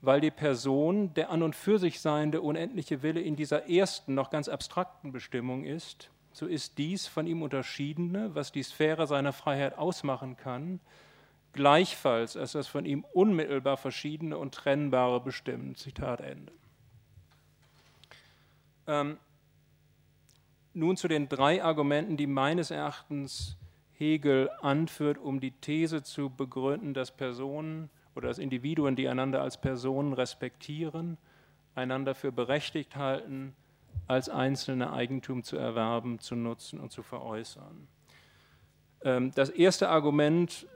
Weil 0.01 0.20
die 0.20 0.30
Person 0.30 1.13
der 1.13 1.30
an 1.30 1.42
und 1.42 1.56
für 1.56 1.80
sich 1.80 2.01
seiende 2.01 2.42
unendliche 2.42 3.01
Wille 3.01 3.22
in 3.22 3.38
dieser 3.38 3.70
ersten, 3.70 4.13
noch 4.13 4.30
ganz 4.30 4.50
abstrakten 4.50 5.13
Bestimmung 5.13 5.63
ist, 5.63 6.10
so 6.34 6.48
ist 6.48 6.78
dies 6.78 7.08
von 7.08 7.28
ihm 7.28 7.42
unterschiedene, 7.42 8.36
was 8.36 8.51
die 8.51 8.63
Sphäre 8.63 9.08
seiner 9.08 9.32
Freiheit 9.32 9.78
ausmachen 9.78 10.36
kann, 10.36 10.82
gleichfalls 11.53 12.38
als 12.38 12.53
das 12.53 12.67
von 12.67 12.86
ihm 12.86 13.05
unmittelbar 13.13 13.77
verschiedene 13.77 14.38
und 14.38 14.53
trennbare 14.53 15.20
bestimmen. 15.20 15.75
Zitat 15.75 16.22
Ende. 16.22 16.53
Ähm, 18.88 19.17
nun 20.74 20.98
zu 20.98 21.08
den 21.08 21.27
drei 21.27 21.63
Argumenten, 21.63 22.17
die 22.17 22.27
meines 22.27 22.72
Erachtens 22.72 23.58
Hegel 23.93 24.50
anführt, 24.62 25.17
um 25.17 25.39
die 25.39 25.51
These 25.51 26.01
zu 26.01 26.29
begründen, 26.29 26.93
dass 26.93 27.15
Personen 27.15 27.89
oder 28.15 28.29
dass 28.29 28.39
Individuen, 28.39 28.96
die 28.96 29.08
einander 29.08 29.41
als 29.41 29.60
Personen 29.60 30.13
respektieren, 30.13 31.17
einander 31.75 32.15
für 32.15 32.31
berechtigt 32.31 32.96
halten, 32.96 33.55
als 34.08 34.29
einzelne 34.29 34.91
Eigentum 34.91 35.43
zu 35.43 35.58
erwerben, 35.58 36.20
zu 36.20 36.36
nutzen 36.36 36.79
und 36.79 36.91
zu 36.91 37.03
veräußern. 37.03 37.88
Ähm, 39.03 39.31
das 39.36 39.50
erste 39.50 39.89
Argument 39.89 40.67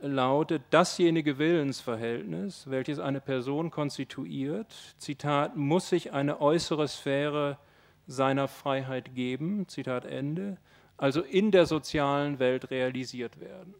lautet 0.00 0.62
dasjenige 0.70 1.38
Willensverhältnis, 1.38 2.68
welches 2.70 2.98
eine 2.98 3.20
Person 3.20 3.70
konstituiert, 3.70 4.74
Zitat, 4.98 5.56
muss 5.56 5.88
sich 5.88 6.12
eine 6.12 6.40
äußere 6.40 6.88
Sphäre 6.88 7.58
seiner 8.06 8.48
Freiheit 8.48 9.14
geben, 9.14 9.68
Zitat 9.68 10.04
Ende, 10.04 10.58
also 10.96 11.22
in 11.22 11.50
der 11.50 11.66
sozialen 11.66 12.38
Welt 12.38 12.70
realisiert 12.70 13.40
werden. 13.40 13.74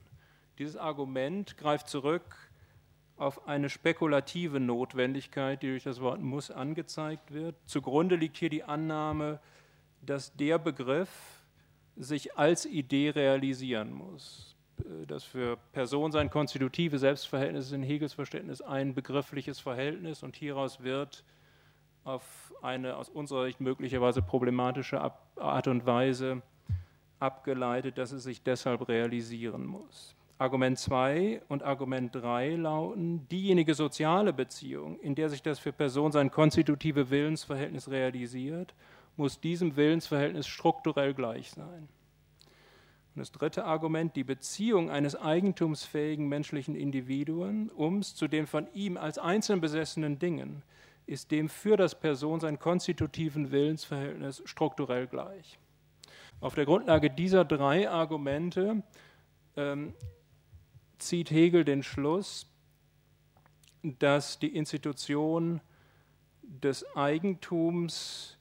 Dieses 0.58 0.76
Argument 0.76 1.56
greift 1.56 1.88
zurück 1.88 2.36
auf 3.16 3.46
eine 3.46 3.68
spekulative 3.68 4.60
Notwendigkeit, 4.60 5.62
die 5.62 5.68
durch 5.68 5.84
das 5.84 6.00
Wort 6.00 6.20
muss 6.22 6.50
angezeigt 6.50 7.32
wird. 7.32 7.54
Zugrunde 7.66 8.16
liegt 8.16 8.38
hier 8.38 8.48
die 8.48 8.64
Annahme, 8.64 9.40
dass 10.00 10.34
der 10.36 10.58
Begriff 10.58 11.10
sich 11.96 12.38
als 12.38 12.64
Idee 12.64 13.10
realisieren 13.10 13.92
muss. 13.92 14.49
Äh, 14.84 15.06
das 15.06 15.24
für 15.24 15.56
Person 15.72 16.12
sein 16.12 16.30
konstitutive 16.30 16.98
Selbstverhältnis 16.98 17.66
ist 17.66 17.72
in 17.72 17.82
Hegels 17.82 18.12
Verständnis 18.12 18.60
ein 18.60 18.94
begriffliches 18.94 19.60
Verhältnis 19.60 20.22
und 20.22 20.36
hieraus 20.36 20.82
wird 20.82 21.24
auf 22.04 22.52
eine 22.62 22.96
aus 22.96 23.08
unserer 23.08 23.44
Sicht 23.44 23.60
möglicherweise 23.60 24.22
problematische 24.22 25.00
Art 25.36 25.68
und 25.68 25.86
Weise 25.86 26.42
abgeleitet, 27.18 27.98
dass 27.98 28.12
es 28.12 28.24
sich 28.24 28.42
deshalb 28.42 28.88
realisieren 28.88 29.66
muss. 29.66 30.16
Argument 30.38 30.78
2 30.78 31.42
und 31.48 31.62
Argument 31.62 32.14
3 32.14 32.56
lauten, 32.56 33.28
diejenige 33.28 33.74
soziale 33.74 34.32
Beziehung, 34.32 34.98
in 35.00 35.14
der 35.14 35.28
sich 35.28 35.42
das 35.42 35.58
für 35.58 35.72
Person 35.72 36.12
sein 36.12 36.30
konstitutive 36.30 37.10
Willensverhältnis 37.10 37.90
realisiert, 37.90 38.74
muss 39.18 39.38
diesem 39.38 39.76
Willensverhältnis 39.76 40.46
strukturell 40.46 41.12
gleich 41.12 41.50
sein. 41.50 41.88
Und 43.20 43.24
das 43.24 43.32
dritte 43.32 43.66
Argument, 43.66 44.16
die 44.16 44.24
Beziehung 44.24 44.88
eines 44.88 45.14
eigentumsfähigen 45.14 46.26
menschlichen 46.26 46.74
Individuums 46.74 48.14
zu 48.14 48.28
den 48.28 48.46
von 48.46 48.66
ihm 48.72 48.96
als 48.96 49.18
einzeln 49.18 49.60
besessenen 49.60 50.18
Dingen 50.18 50.62
ist 51.04 51.30
dem 51.30 51.50
für 51.50 51.76
das 51.76 52.00
Personsein 52.00 52.58
konstitutiven 52.58 53.50
Willensverhältnis 53.50 54.40
strukturell 54.46 55.06
gleich. 55.06 55.58
Auf 56.40 56.54
der 56.54 56.64
Grundlage 56.64 57.10
dieser 57.10 57.44
drei 57.44 57.90
Argumente 57.90 58.82
ähm, 59.54 59.92
zieht 60.96 61.30
Hegel 61.30 61.66
den 61.66 61.82
Schluss, 61.82 62.46
dass 63.82 64.38
die 64.38 64.56
Institution 64.56 65.60
des 66.42 66.86
Eigentums 66.96 68.38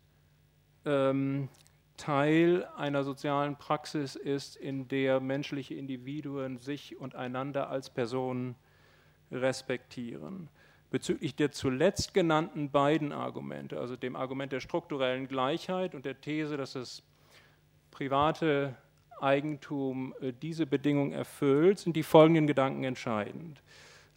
ähm, 0.86 1.50
Teil 2.00 2.66
einer 2.78 3.04
sozialen 3.04 3.58
Praxis 3.58 4.16
ist, 4.16 4.56
in 4.56 4.88
der 4.88 5.20
menschliche 5.20 5.76
Individuen 5.76 6.58
sich 6.58 6.98
und 6.98 7.14
einander 7.16 7.70
als 7.70 7.90
Personen 7.90 8.56
respektieren. 9.32 10.50
Bezüglich 10.92 11.36
der 11.36 11.52
zuletzt 11.52 12.14
genannten 12.14 12.72
beiden 12.72 13.12
Argumente, 13.12 13.80
also 13.80 13.98
dem 13.98 14.16
Argument 14.16 14.52
der 14.54 14.62
strukturellen 14.62 15.28
Gleichheit 15.28 15.94
und 15.94 16.06
der 16.06 16.20
These, 16.20 16.56
dass 16.56 16.74
das 16.74 17.04
private 17.92 18.76
Eigentum 19.20 20.16
äh, 20.22 20.32
diese 20.32 20.66
Bedingung 20.66 21.12
erfüllt, 21.12 21.80
sind 21.80 21.98
die 21.98 22.04
folgenden 22.04 22.48
Gedanken 22.48 22.86
entscheidend. 22.86 23.62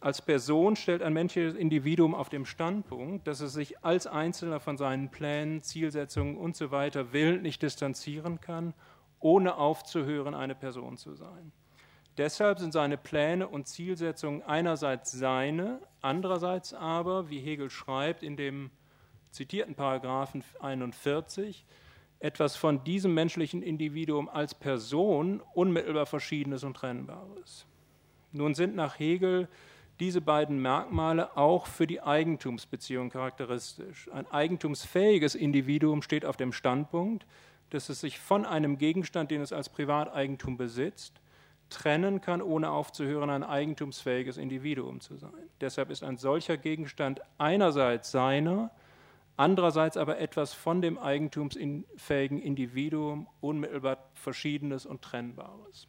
Als 0.03 0.21
Person 0.21 0.75
stellt 0.75 1.01
ein 1.01 1.13
menschliches 1.13 1.55
Individuum 1.55 2.13
auf 2.13 2.27
dem 2.27 2.45
Standpunkt, 2.45 3.25
dass 3.25 3.39
es 3.39 3.53
sich 3.53 3.85
als 3.85 4.05
Einzelner 4.05 4.59
von 4.59 4.75
seinen 4.75 5.09
Plänen, 5.11 5.61
Zielsetzungen 5.61 6.35
usw. 6.35 6.89
So 6.91 7.13
willentlich 7.13 7.57
distanzieren 7.57 8.41
kann, 8.41 8.73
ohne 9.21 9.55
aufzuhören, 9.55 10.35
eine 10.35 10.55
Person 10.55 10.97
zu 10.97 11.13
sein. 11.13 11.53
Deshalb 12.17 12.59
sind 12.59 12.73
seine 12.73 12.97
Pläne 12.97 13.47
und 13.47 13.69
Zielsetzungen 13.69 14.43
einerseits 14.43 15.13
seine, 15.13 15.79
andererseits 16.01 16.73
aber, 16.73 17.29
wie 17.29 17.39
Hegel 17.39 17.69
schreibt 17.69 18.23
in 18.23 18.35
dem 18.35 18.71
zitierten 19.31 19.73
Paragraphen 19.73 20.43
41, 20.59 21.65
etwas 22.19 22.57
von 22.57 22.83
diesem 22.83 23.13
menschlichen 23.13 23.63
Individuum 23.63 24.27
als 24.27 24.53
Person 24.53 25.41
unmittelbar 25.53 26.07
Verschiedenes 26.07 26.65
und 26.65 26.75
Trennbares. 26.75 27.65
Nun 28.33 28.53
sind 28.53 28.75
nach 28.75 28.99
Hegel 28.99 29.47
diese 29.99 30.21
beiden 30.21 30.61
Merkmale 30.61 31.37
auch 31.37 31.67
für 31.67 31.87
die 31.87 32.01
Eigentumsbeziehung 32.01 33.09
charakteristisch. 33.09 34.09
Ein 34.11 34.29
eigentumsfähiges 34.31 35.35
Individuum 35.35 36.01
steht 36.01 36.25
auf 36.25 36.37
dem 36.37 36.51
Standpunkt, 36.51 37.25
dass 37.69 37.89
es 37.89 38.01
sich 38.01 38.19
von 38.19 38.45
einem 38.45 38.77
Gegenstand, 38.77 39.31
den 39.31 39.41
es 39.41 39.53
als 39.53 39.69
Privateigentum 39.69 40.57
besitzt, 40.57 41.21
trennen 41.69 42.21
kann, 42.21 42.41
ohne 42.41 42.69
aufzuhören, 42.69 43.29
ein 43.29 43.43
eigentumsfähiges 43.43 44.37
Individuum 44.37 44.99
zu 44.99 45.17
sein. 45.17 45.31
Deshalb 45.59 45.89
ist 45.89 46.03
ein 46.03 46.17
solcher 46.17 46.57
Gegenstand 46.57 47.21
einerseits 47.37 48.11
seiner, 48.11 48.71
andererseits 49.37 49.97
aber 49.97 50.19
etwas 50.19 50.53
von 50.53 50.81
dem 50.81 50.99
eigentumsfähigen 50.99 52.39
Individuum 52.39 53.27
unmittelbar 53.41 53.97
Verschiedenes 54.13 54.85
und 54.85 55.01
Trennbares. 55.01 55.87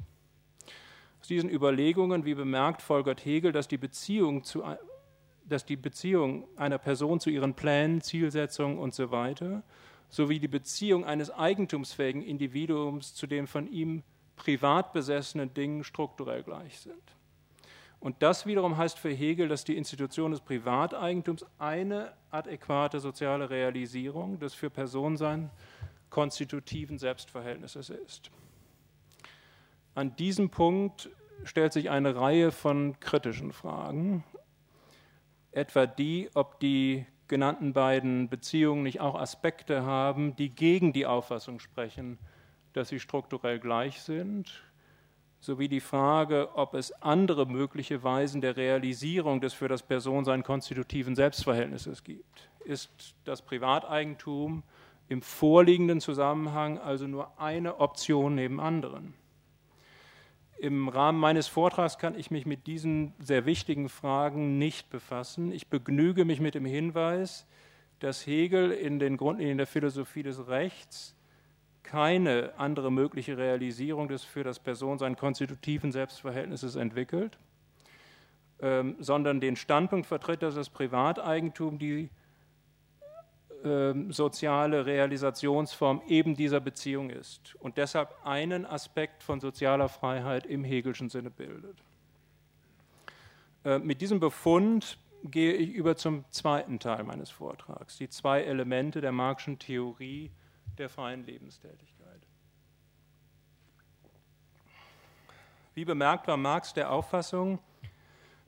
Aus 1.24 1.28
diesen 1.28 1.48
Überlegungen, 1.48 2.26
wie 2.26 2.34
bemerkt, 2.34 2.82
folgert 2.82 3.24
Hegel, 3.24 3.50
dass 3.50 3.66
die 3.66 3.78
Beziehung, 3.78 4.44
zu, 4.44 4.62
dass 5.48 5.64
die 5.64 5.76
Beziehung 5.76 6.46
einer 6.54 6.76
Person 6.76 7.18
zu 7.18 7.30
ihren 7.30 7.54
Plänen, 7.54 8.02
Zielsetzungen 8.02 8.78
usw. 8.78 9.34
So 9.38 9.62
sowie 10.10 10.38
die 10.38 10.48
Beziehung 10.48 11.06
eines 11.06 11.30
eigentumsfähigen 11.30 12.20
Individuums 12.20 13.14
zu 13.14 13.26
dem 13.26 13.46
von 13.46 13.72
ihm 13.72 14.02
privat 14.36 14.92
besessenen 14.92 15.54
Dingen 15.54 15.82
strukturell 15.82 16.42
gleich 16.42 16.78
sind. 16.80 17.16
Und 18.00 18.22
das 18.22 18.44
wiederum 18.44 18.76
heißt 18.76 18.98
für 18.98 19.08
Hegel, 19.08 19.48
dass 19.48 19.64
die 19.64 19.78
Institution 19.78 20.32
des 20.32 20.42
Privateigentums 20.42 21.46
eine 21.58 22.12
adäquate 22.32 23.00
soziale 23.00 23.48
Realisierung 23.48 24.38
des 24.40 24.52
für 24.52 24.68
Personensein 24.68 25.48
konstitutiven 26.10 26.98
Selbstverhältnisses 26.98 27.88
ist. 27.88 28.30
An 29.94 30.16
diesem 30.16 30.50
Punkt 30.50 31.10
stellt 31.44 31.72
sich 31.72 31.88
eine 31.88 32.16
Reihe 32.16 32.50
von 32.50 32.98
kritischen 32.98 33.52
Fragen, 33.52 34.24
etwa 35.52 35.86
die, 35.86 36.30
ob 36.34 36.58
die 36.58 37.06
genannten 37.28 37.72
beiden 37.72 38.28
Beziehungen 38.28 38.82
nicht 38.82 39.00
auch 39.00 39.14
Aspekte 39.14 39.84
haben, 39.84 40.34
die 40.34 40.50
gegen 40.50 40.92
die 40.92 41.06
Auffassung 41.06 41.60
sprechen, 41.60 42.18
dass 42.72 42.88
sie 42.88 42.98
strukturell 42.98 43.60
gleich 43.60 44.02
sind, 44.02 44.64
sowie 45.38 45.68
die 45.68 45.80
Frage, 45.80 46.56
ob 46.56 46.74
es 46.74 46.90
andere 47.02 47.46
mögliche 47.46 48.02
Weisen 48.02 48.40
der 48.40 48.56
Realisierung 48.56 49.40
des 49.40 49.52
für 49.52 49.68
das 49.68 49.82
Personensein 49.82 50.42
konstitutiven 50.42 51.14
Selbstverhältnisses 51.14 52.02
gibt. 52.02 52.50
Ist 52.64 53.14
das 53.24 53.42
Privateigentum 53.42 54.64
im 55.08 55.22
vorliegenden 55.22 56.00
Zusammenhang 56.00 56.78
also 56.78 57.06
nur 57.06 57.38
eine 57.38 57.78
Option 57.78 58.34
neben 58.34 58.58
anderen? 58.58 59.14
Im 60.58 60.88
Rahmen 60.88 61.18
meines 61.18 61.48
Vortrags 61.48 61.98
kann 61.98 62.18
ich 62.18 62.30
mich 62.30 62.46
mit 62.46 62.66
diesen 62.66 63.12
sehr 63.18 63.44
wichtigen 63.44 63.88
Fragen 63.88 64.58
nicht 64.58 64.88
befassen. 64.90 65.52
Ich 65.52 65.68
begnüge 65.68 66.24
mich 66.24 66.40
mit 66.40 66.54
dem 66.54 66.64
Hinweis, 66.64 67.46
dass 67.98 68.26
Hegel 68.26 68.70
in 68.70 68.98
den 68.98 69.16
Grundlinien 69.16 69.58
der 69.58 69.66
Philosophie 69.66 70.22
des 70.22 70.48
Rechts 70.48 71.14
keine 71.82 72.52
andere 72.56 72.90
mögliche 72.90 73.36
Realisierung 73.36 74.08
des 74.08 74.24
für 74.24 74.42
das 74.42 74.58
Personensein 74.58 75.16
konstitutiven 75.16 75.92
Selbstverhältnisses 75.92 76.76
entwickelt, 76.76 77.38
ähm, 78.60 78.96
sondern 78.98 79.40
den 79.40 79.56
Standpunkt 79.56 80.06
vertritt, 80.06 80.42
dass 80.42 80.54
das 80.54 80.70
Privateigentum 80.70 81.78
die 81.78 82.08
soziale 84.10 84.84
Realisationsform 84.84 86.02
eben 86.06 86.36
dieser 86.36 86.60
Beziehung 86.60 87.08
ist 87.08 87.54
und 87.60 87.78
deshalb 87.78 88.14
einen 88.22 88.66
Aspekt 88.66 89.22
von 89.22 89.40
sozialer 89.40 89.88
Freiheit 89.88 90.44
im 90.44 90.64
Hegelschen 90.64 91.08
Sinne 91.08 91.30
bildet. 91.30 91.82
Äh, 93.64 93.78
mit 93.78 94.02
diesem 94.02 94.20
Befund 94.20 94.98
gehe 95.22 95.54
ich 95.54 95.70
über 95.70 95.96
zum 95.96 96.24
zweiten 96.30 96.78
Teil 96.78 97.04
meines 97.04 97.30
Vortrags, 97.30 97.96
die 97.96 98.10
zwei 98.10 98.42
Elemente 98.42 99.00
der 99.00 99.12
Marxischen 99.12 99.58
Theorie 99.58 100.30
der 100.76 100.90
freien 100.90 101.24
Lebenstätigkeit. 101.24 102.20
Wie 105.72 105.86
bemerkt 105.86 106.28
war 106.28 106.36
Marx 106.36 106.74
der 106.74 106.90
Auffassung, 106.90 107.58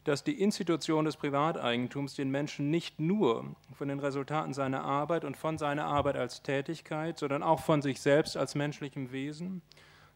dass 0.07 0.23
die 0.23 0.41
Institution 0.41 1.05
des 1.05 1.17
Privateigentums 1.17 2.15
den 2.15 2.31
Menschen 2.31 2.71
nicht 2.71 3.01
nur 3.01 3.57
von 3.73 3.89
den 3.89 3.99
Resultaten 3.99 4.55
seiner 4.55 4.85
Arbeit 4.85 5.25
und 5.25 5.37
von 5.37 5.59
seiner 5.59 5.87
Arbeit 5.87 6.17
als 6.17 6.43
Tätigkeit, 6.43 7.19
sondern 7.19 7.43
auch 7.43 7.59
von 7.59 7.83
sich 7.83 8.01
selbst 8.01 8.37
als 8.37 8.55
menschlichem 8.55 9.11
Wesen 9.11 9.63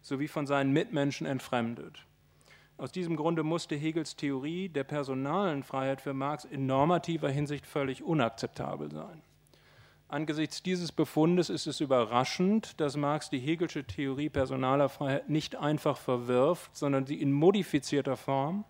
sowie 0.00 0.28
von 0.28 0.46
seinen 0.46 0.72
Mitmenschen 0.72 1.26
entfremdet. 1.26 2.06
Aus 2.78 2.92
diesem 2.92 3.16
Grunde 3.16 3.42
musste 3.42 3.74
Hegels 3.74 4.14
Theorie 4.14 4.68
der 4.68 4.84
personalen 4.84 5.64
Freiheit 5.64 6.00
für 6.00 6.14
Marx 6.14 6.44
in 6.44 6.66
normativer 6.66 7.28
Hinsicht 7.28 7.66
völlig 7.66 8.04
unakzeptabel 8.04 8.92
sein. 8.92 9.22
Angesichts 10.06 10.62
dieses 10.62 10.92
Befundes 10.92 11.50
ist 11.50 11.66
es 11.66 11.80
überraschend, 11.80 12.80
dass 12.80 12.96
Marx 12.96 13.28
die 13.28 13.40
Hegelsche 13.40 13.84
Theorie 13.84 14.28
personaler 14.28 14.88
Freiheit 14.88 15.28
nicht 15.28 15.56
einfach 15.56 15.96
verwirft, 15.96 16.76
sondern 16.76 17.06
sie 17.06 17.20
in 17.20 17.32
modifizierter 17.32 18.16
Form 18.16 18.64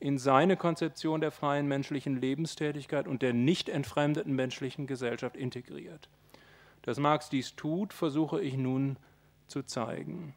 in 0.00 0.18
seine 0.18 0.56
Konzeption 0.56 1.20
der 1.20 1.30
freien 1.30 1.68
menschlichen 1.68 2.20
Lebenstätigkeit 2.20 3.06
und 3.06 3.22
der 3.22 3.34
nicht 3.34 3.68
entfremdeten 3.68 4.34
menschlichen 4.34 4.86
Gesellschaft 4.86 5.36
integriert. 5.36 6.08
Dass 6.82 6.98
Marx 6.98 7.28
dies 7.28 7.54
tut, 7.54 7.92
versuche 7.92 8.40
ich 8.40 8.56
nun 8.56 8.96
zu 9.46 9.62
zeigen. 9.62 10.34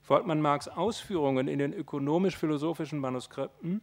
Folgt 0.00 0.26
man 0.26 0.40
Marx 0.40 0.66
Ausführungen 0.66 1.46
in 1.46 1.58
den 1.58 1.74
ökonomisch-philosophischen 1.74 2.98
Manuskripten, 2.98 3.82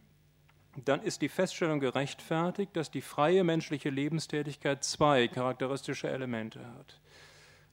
dann 0.84 1.02
ist 1.02 1.22
die 1.22 1.28
Feststellung 1.28 1.80
gerechtfertigt, 1.80 2.76
dass 2.76 2.90
die 2.90 3.00
freie 3.00 3.44
menschliche 3.44 3.90
Lebenstätigkeit 3.90 4.84
zwei 4.84 5.28
charakteristische 5.28 6.08
Elemente 6.08 6.60
hat. 6.76 7.00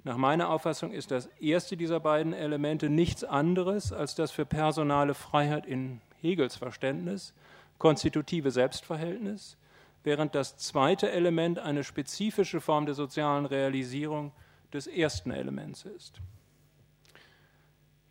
Nach 0.03 0.17
meiner 0.17 0.49
Auffassung 0.49 0.91
ist 0.91 1.09
das 1.09 1.25
erste 1.39 1.77
dieser 1.77 1.99
beiden 1.99 2.33
Elemente 2.33 2.89
nichts 2.89 3.23
anderes 3.23 3.91
als 3.91 4.13
das 4.13 4.31
für 4.31 4.45
personale 4.45 5.15
Freiheit 5.15 5.65
in 5.65 5.99
Hegels 6.21 6.55
Verständnis 6.55 7.33
konstitutive 7.77 8.51
Selbstverhältnis, 8.51 9.57
während 10.03 10.35
das 10.35 10.57
zweite 10.57 11.11
Element 11.11 11.59
eine 11.59 11.83
spezifische 11.83 12.61
Form 12.61 12.85
der 12.85 12.95
sozialen 12.95 13.45
Realisierung 13.45 14.31
des 14.71 14.87
ersten 14.87 15.31
Elements 15.31 15.83
ist. 15.83 16.21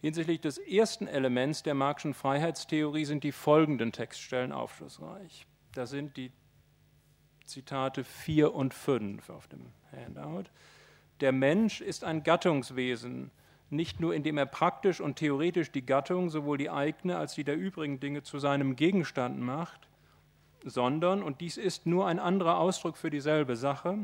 Hinsichtlich 0.01 0.41
des 0.41 0.59
ersten 0.59 1.07
Elements 1.07 1.63
der 1.63 1.75
Marxischen 1.75 2.13
Freiheitstheorie 2.13 3.07
sind 3.07 3.25
die 3.25 3.33
folgenden 3.33 3.91
Textstellen 3.91 4.53
aufschlussreich. 4.53 5.47
Da 5.73 5.87
sind 5.87 6.17
die 6.19 6.31
Zitate 7.47 8.05
4 8.05 8.55
und 8.55 8.75
5 8.75 9.31
auf 9.31 9.49
dem 9.49 9.73
Handout. 9.93 10.51
Der 11.21 11.33
Mensch 11.33 11.81
ist 11.81 12.05
ein 12.05 12.23
Gattungswesen, 12.23 13.31
nicht 13.71 14.01
nur 14.01 14.15
indem 14.15 14.39
er 14.39 14.47
praktisch 14.47 15.01
und 15.01 15.17
theoretisch 15.17 15.73
die 15.73 15.85
Gattung, 15.85 16.31
sowohl 16.31 16.59
die 16.59 16.71
eigene 16.71 17.17
als 17.17 17.35
die 17.35 17.45
der 17.45 17.57
übrigen 17.57 18.01
Dinge, 18.01 18.23
zu 18.23 18.39
seinem 18.39 18.77
Gegenstand 18.77 19.41
macht, 19.41 19.89
sondern, 20.65 21.23
und 21.23 21.41
dies 21.41 21.57
ist 21.57 21.87
nur 21.87 22.07
ein 22.07 22.19
anderer 22.19 22.59
Ausdruck 22.59 22.97
für 22.97 23.11
dieselbe 23.11 23.57
Sache, 23.57 23.99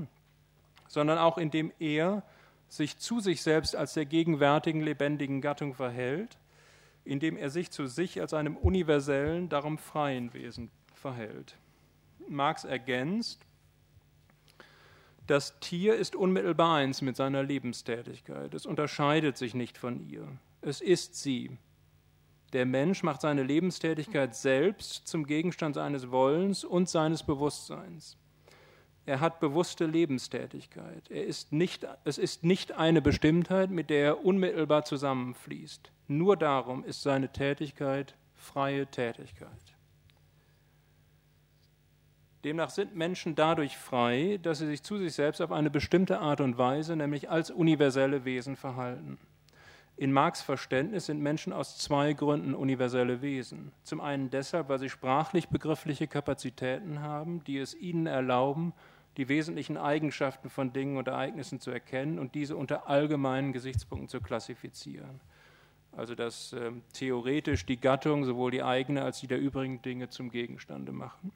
sondern 0.88 1.18
auch 1.18 1.38
indem 1.38 1.72
er 1.78 2.22
sich 2.68 2.98
zu 2.98 3.20
sich 3.20 3.42
selbst 3.42 3.74
als 3.74 3.94
der 3.94 4.06
gegenwärtigen 4.06 4.80
lebendigen 4.80 5.40
Gattung 5.40 5.74
verhält, 5.74 6.38
indem 7.04 7.36
er 7.36 7.50
sich 7.50 7.70
zu 7.70 7.86
sich 7.86 8.20
als 8.20 8.34
einem 8.34 8.56
universellen, 8.56 9.48
darum 9.48 9.78
freien 9.78 10.32
Wesen 10.34 10.70
verhält. 10.94 11.56
Marx 12.28 12.64
ergänzt, 12.64 13.44
das 15.30 15.60
Tier 15.60 15.94
ist 15.94 16.16
unmittelbar 16.16 16.78
eins 16.78 17.02
mit 17.02 17.14
seiner 17.14 17.44
Lebenstätigkeit. 17.44 18.52
Es 18.52 18.66
unterscheidet 18.66 19.38
sich 19.38 19.54
nicht 19.54 19.78
von 19.78 20.00
ihr. 20.08 20.26
Es 20.60 20.80
ist 20.80 21.14
sie. 21.14 21.56
Der 22.52 22.66
Mensch 22.66 23.04
macht 23.04 23.20
seine 23.20 23.44
Lebenstätigkeit 23.44 24.34
selbst 24.34 25.06
zum 25.06 25.24
Gegenstand 25.24 25.76
seines 25.76 26.10
Wollens 26.10 26.64
und 26.64 26.88
seines 26.88 27.22
Bewusstseins. 27.22 28.16
Er 29.06 29.20
hat 29.20 29.38
bewusste 29.38 29.86
Lebenstätigkeit. 29.86 31.08
Er 31.08 31.24
ist 31.24 31.52
nicht, 31.52 31.86
es 32.04 32.18
ist 32.18 32.42
nicht 32.42 32.72
eine 32.72 33.00
Bestimmtheit, 33.00 33.70
mit 33.70 33.88
der 33.88 34.04
er 34.04 34.24
unmittelbar 34.24 34.84
zusammenfließt. 34.84 35.92
Nur 36.08 36.36
darum 36.36 36.82
ist 36.82 37.02
seine 37.02 37.32
Tätigkeit 37.32 38.16
freie 38.34 38.88
Tätigkeit. 38.88 39.48
Demnach 42.44 42.70
sind 42.70 42.96
Menschen 42.96 43.34
dadurch 43.34 43.76
frei, 43.76 44.38
dass 44.42 44.58
sie 44.58 44.66
sich 44.66 44.82
zu 44.82 44.96
sich 44.96 45.12
selbst 45.12 45.42
auf 45.42 45.52
eine 45.52 45.70
bestimmte 45.70 46.20
Art 46.20 46.40
und 46.40 46.56
Weise, 46.56 46.96
nämlich 46.96 47.28
als 47.28 47.50
universelle 47.50 48.24
Wesen, 48.24 48.56
verhalten. 48.56 49.18
In 49.98 50.12
Marx 50.12 50.40
Verständnis 50.40 51.04
sind 51.04 51.20
Menschen 51.20 51.52
aus 51.52 51.76
zwei 51.76 52.14
Gründen 52.14 52.54
universelle 52.54 53.20
Wesen. 53.20 53.72
Zum 53.82 54.00
einen 54.00 54.30
deshalb, 54.30 54.70
weil 54.70 54.78
sie 54.78 54.88
sprachlich 54.88 55.50
begriffliche 55.50 56.06
Kapazitäten 56.06 57.02
haben, 57.02 57.44
die 57.44 57.58
es 57.58 57.74
ihnen 57.74 58.06
erlauben, 58.06 58.72
die 59.18 59.28
wesentlichen 59.28 59.76
Eigenschaften 59.76 60.48
von 60.48 60.72
Dingen 60.72 60.96
und 60.96 61.08
Ereignissen 61.08 61.60
zu 61.60 61.70
erkennen 61.70 62.18
und 62.18 62.34
diese 62.34 62.56
unter 62.56 62.88
allgemeinen 62.88 63.52
Gesichtspunkten 63.52 64.08
zu 64.08 64.22
klassifizieren. 64.22 65.20
Also 65.92 66.14
dass 66.14 66.54
äh, 66.54 66.72
theoretisch 66.94 67.66
die 67.66 67.78
Gattung 67.78 68.24
sowohl 68.24 68.52
die 68.52 68.62
eigene 68.62 69.02
als 69.02 69.20
die 69.20 69.26
der 69.26 69.40
übrigen 69.40 69.82
Dinge 69.82 70.08
zum 70.08 70.30
Gegenstande 70.30 70.92
machen. 70.92 71.32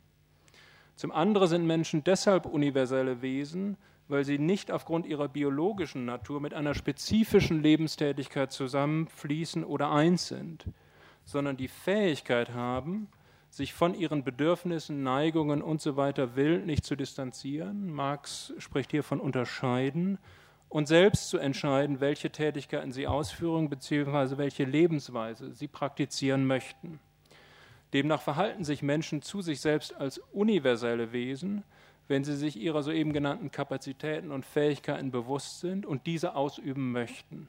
Zum 0.96 1.12
anderen 1.12 1.48
sind 1.48 1.66
Menschen 1.66 2.04
deshalb 2.04 2.46
universelle 2.46 3.20
Wesen, 3.20 3.76
weil 4.09 4.24
sie 4.24 4.38
nicht 4.38 4.70
aufgrund 4.70 5.07
ihrer 5.07 5.28
biologischen 5.28 6.04
Natur 6.04 6.40
mit 6.40 6.54
einer 6.54 6.74
spezifischen 6.74 7.62
Lebenstätigkeit 7.62 8.52
zusammenfließen 8.52 9.64
oder 9.64 9.90
eins 9.90 10.28
sind, 10.28 10.66
sondern 11.24 11.57
die 11.57 11.68
Fähigkeit 11.68 12.52
haben, 12.52 13.09
sich 13.48 13.72
von 13.72 13.94
ihren 13.94 14.24
Bedürfnissen, 14.24 15.02
Neigungen 15.02 15.62
und 15.62 15.80
so 15.80 15.96
weiter 15.96 16.37
willentlich 16.37 16.83
zu 16.83 16.96
distanzieren. 16.96 17.92
Marx 17.92 18.52
spricht 18.59 18.90
hier 18.90 19.02
von 19.02 19.20
unterscheiden 19.20 20.18
und 20.68 20.88
selbst 20.88 21.28
zu 21.28 21.38
entscheiden, 21.38 22.00
welche 22.00 22.30
Tätigkeiten 22.30 22.92
sie 22.92 23.07
ausführen 23.07 23.70
bzw. 23.70 24.38
welche 24.38 24.64
Lebensweise 24.64 25.54
sie 25.54 25.68
praktizieren 25.68 26.46
möchten. 26.46 26.98
Demnach 27.94 28.20
verhalten 28.20 28.64
sich 28.64 28.83
Menschen 28.83 29.22
zu 29.22 29.40
sich 29.40 29.61
selbst 29.61 29.94
als 29.94 30.18
universelle 30.33 31.12
Wesen, 31.12 31.62
wenn 32.09 32.24
sie 32.24 32.37
sich 32.37 32.57
ihrer 32.57 32.83
soeben 32.83 33.12
genannten 33.12 33.52
Kapazitäten 33.52 34.33
und 34.33 34.44
Fähigkeiten 34.44 35.12
bewusst 35.12 35.61
sind 35.61 35.87
und 35.87 36.07
diese 36.07 36.35
ausüben 36.35 36.90
möchten. 36.90 37.48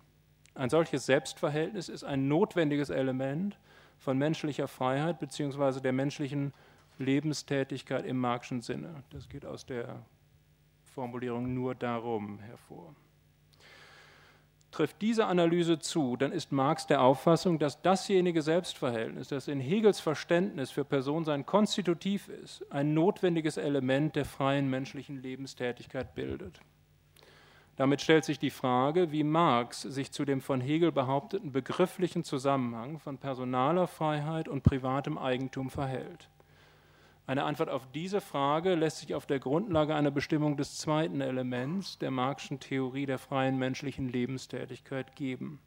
Ein 0.53 0.69
solches 0.69 1.07
Selbstverhältnis 1.07 1.89
ist 1.89 2.03
ein 2.03 2.27
notwendiges 2.27 2.91
Element 2.91 3.57
von 3.97 4.19
menschlicher 4.19 4.67
Freiheit 4.67 5.19
bzw. 5.19 5.81
der 5.81 5.93
menschlichen 5.93 6.53
Lebenstätigkeit 6.99 8.05
im 8.05 8.17
Marxischen 8.17 8.61
Sinne. 8.61 9.03
Das 9.09 9.27
geht 9.27 9.45
aus 9.45 9.65
der 9.65 10.05
Formulierung 10.83 11.53
nur 11.55 11.75
darum 11.75 12.39
hervor. 12.39 12.95
Trifft 14.75 15.01
diese 15.01 15.27
Analyse 15.27 15.79
zu, 15.79 16.17
dann 16.17 16.33
ist 16.33 16.51
Marx 16.51 16.85
der 16.85 17.01
Auffassung, 17.01 17.59
dass 17.59 17.81
dasjenige 17.81 18.41
Selbstverhältnis, 18.41 19.29
das 19.29 19.47
in 19.47 19.61
Hegels 19.61 20.01
Verständnis 20.01 20.69
für 20.69 20.83
Personensein 20.83 21.45
konstitutiv 21.45 22.27
ist, 22.27 22.69
ein 22.73 22.93
notwendiges 22.93 23.55
Element 23.55 24.17
der 24.17 24.25
freien 24.25 24.69
menschlichen 24.69 25.21
Lebenstätigkeit 25.21 26.13
bildet. 26.13 26.59
Damit 27.77 28.01
stellt 28.01 28.25
sich 28.25 28.37
die 28.37 28.49
Frage, 28.49 29.13
wie 29.13 29.23
Marx 29.23 29.83
sich 29.83 30.11
zu 30.11 30.25
dem 30.25 30.41
von 30.41 30.59
Hegel 30.59 30.91
behaupteten 30.91 31.53
begrifflichen 31.53 32.25
Zusammenhang 32.25 32.99
von 32.99 33.17
personaler 33.17 33.87
Freiheit 33.87 34.49
und 34.49 34.63
privatem 34.63 35.17
Eigentum 35.17 35.69
verhält. 35.69 36.27
Eine 37.27 37.43
Antwort 37.43 37.69
auf 37.69 37.87
diese 37.91 38.21
Frage 38.21 38.75
lässt 38.75 38.99
sich 38.99 39.15
auf 39.15 39.25
der 39.25 39.39
Grundlage 39.39 39.95
einer 39.95 40.11
Bestimmung 40.11 40.57
des 40.57 40.77
zweiten 40.77 41.21
Elements 41.21 41.97
der 41.97 42.11
Marxischen 42.11 42.59
Theorie 42.59 43.07
der 43.07 43.17
freien 43.17 43.57
menschlichen 43.57 44.09
Lebenstätigkeit 44.09 45.15
geben. 45.15 45.59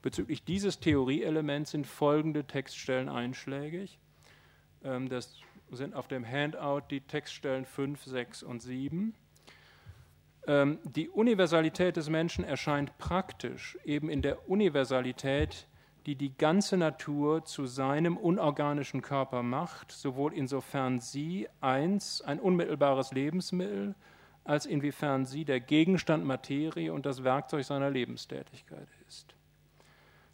Bezüglich 0.00 0.44
dieses 0.44 0.78
Theorieelements 0.78 1.72
sind 1.72 1.88
folgende 1.88 2.44
Textstellen 2.44 3.08
einschlägig. 3.08 3.98
Ähm, 4.84 5.08
das 5.08 5.40
sind 5.72 5.96
auf 5.96 6.06
dem 6.06 6.24
Handout 6.24 6.82
die 6.88 7.00
Textstellen 7.00 7.64
5, 7.64 8.04
6 8.04 8.42
und 8.44 8.62
7. 8.62 9.12
Ähm, 10.46 10.78
die 10.84 11.08
Universalität 11.08 11.96
des 11.96 12.08
Menschen 12.08 12.44
erscheint 12.44 12.96
praktisch 12.98 13.76
eben 13.84 14.08
in 14.08 14.22
der 14.22 14.48
Universalität, 14.48 15.66
die 16.06 16.14
die 16.14 16.36
ganze 16.36 16.76
Natur 16.76 17.44
zu 17.44 17.66
seinem 17.66 18.16
unorganischen 18.16 19.02
Körper 19.02 19.42
macht, 19.42 19.90
sowohl 19.90 20.32
insofern 20.32 21.00
sie 21.00 21.48
eins 21.60 22.22
ein 22.22 22.38
unmittelbares 22.38 23.12
Lebensmittel, 23.12 23.96
als 24.44 24.66
inwiefern 24.66 25.26
sie 25.26 25.44
der 25.44 25.58
Gegenstand 25.58 26.24
Materie 26.24 26.92
und 26.92 27.06
das 27.06 27.24
Werkzeug 27.24 27.64
seiner 27.64 27.90
Lebenstätigkeit 27.90 28.86
ist. 29.08 29.34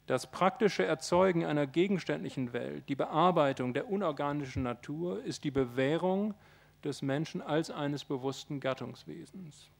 Das 0.06 0.30
praktische 0.30 0.84
Erzeugen 0.84 1.46
einer 1.46 1.66
gegenständlichen 1.66 2.52
Welt, 2.52 2.88
die 2.90 2.96
Bearbeitung 2.96 3.72
der 3.72 3.88
unorganischen 3.88 4.62
Natur, 4.62 5.24
ist 5.24 5.44
die 5.44 5.50
Bewährung 5.50 6.34
des 6.84 7.00
Menschen 7.00 7.40
als 7.40 7.70
eines 7.70 8.04
bewussten 8.04 8.60
Gattungswesens 8.60 9.70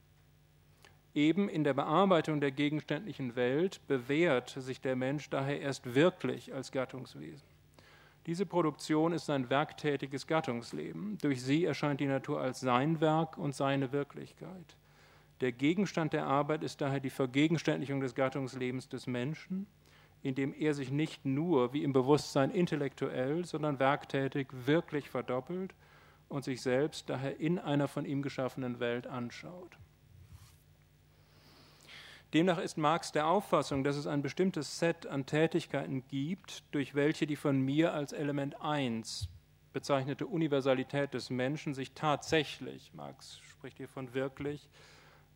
eben 1.13 1.49
in 1.49 1.63
der 1.63 1.73
Bearbeitung 1.73 2.41
der 2.41 2.51
gegenständlichen 2.51 3.35
Welt 3.35 3.81
bewährt 3.87 4.49
sich 4.49 4.81
der 4.81 4.95
Mensch 4.95 5.29
daher 5.29 5.61
erst 5.61 5.95
wirklich 5.95 6.53
als 6.53 6.71
Gattungswesen. 6.71 7.47
Diese 8.25 8.45
Produktion 8.45 9.11
ist 9.11 9.29
ein 9.29 9.49
werktätiges 9.49 10.27
Gattungsleben. 10.27 11.17
Durch 11.21 11.41
sie 11.41 11.65
erscheint 11.65 11.99
die 11.99 12.05
Natur 12.05 12.39
als 12.39 12.61
sein 12.61 13.01
Werk 13.01 13.37
und 13.37 13.53
seine 13.53 13.91
Wirklichkeit. 13.91 14.77
Der 15.41 15.51
Gegenstand 15.51 16.13
der 16.13 16.25
Arbeit 16.25 16.63
ist 16.63 16.79
daher 16.79 17.01
die 17.01 17.09
Vergegenständlichung 17.09 17.99
des 17.99 18.15
Gattungslebens 18.15 18.87
des 18.87 19.07
Menschen, 19.07 19.67
indem 20.21 20.53
er 20.53 20.73
sich 20.73 20.89
nicht 20.89 21.25
nur 21.25 21.73
wie 21.73 21.83
im 21.83 21.91
Bewusstsein 21.91 22.49
intellektuell, 22.49 23.43
sondern 23.43 23.79
werktätig 23.79 24.47
wirklich 24.65 25.09
verdoppelt 25.09 25.73
und 26.29 26.45
sich 26.45 26.61
selbst 26.61 27.09
daher 27.09 27.41
in 27.41 27.59
einer 27.59 27.89
von 27.89 28.05
ihm 28.05 28.21
geschaffenen 28.21 28.79
Welt 28.79 29.05
anschaut. 29.05 29.77
Demnach 32.33 32.57
ist 32.57 32.77
Marx 32.77 33.11
der 33.11 33.27
Auffassung, 33.27 33.83
dass 33.83 33.95
es 33.95 34.07
ein 34.07 34.23
bestimmtes 34.23 34.79
Set 34.79 35.05
an 35.05 35.27
Tätigkeiten 35.27 36.07
gibt, 36.07 36.63
durch 36.71 36.95
welche 36.95 37.27
die 37.27 37.35
von 37.35 37.59
mir 37.59 37.93
als 37.93 38.11
Element 38.11 38.59
1 38.59 39.29
bezeichnete 39.71 40.25
Universalität 40.25 41.13
des 41.13 41.29
Menschen 41.29 41.75
sich 41.75 41.93
tatsächlich, 41.93 42.91
Marx 42.93 43.39
spricht 43.39 43.77
hier 43.77 43.87
von 43.87 44.15
wirklich, 44.15 44.67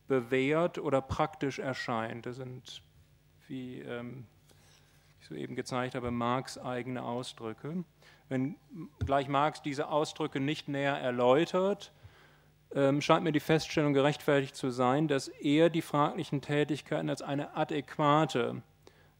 bewährt 0.08 0.80
oder 0.80 1.02
praktisch 1.02 1.60
erscheint. 1.60 2.26
Das 2.26 2.38
sind, 2.38 2.82
wie 3.48 3.82
ähm, 3.82 4.26
ich 5.22 5.28
soeben 5.28 5.56
gezeigt 5.56 5.94
habe, 5.94 6.10
Marx 6.10 6.58
eigene 6.58 7.04
Ausdrücke. 7.04 7.84
Wenn 8.28 8.56
gleich 9.06 9.28
Marx 9.28 9.62
diese 9.62 9.90
Ausdrücke 9.90 10.40
nicht 10.40 10.68
näher 10.68 10.98
erläutert, 10.98 11.92
ähm, 12.75 13.01
scheint 13.01 13.23
mir 13.23 13.32
die 13.32 13.39
Feststellung 13.39 13.93
gerechtfertigt 13.93 14.56
zu 14.56 14.69
sein, 14.69 15.08
dass 15.08 15.27
er 15.27 15.69
die 15.69 15.82
fraglichen 15.82 16.41
Tätigkeiten 16.41 17.10
als 17.10 17.21
eine 17.21 17.56
adäquate 17.56 18.62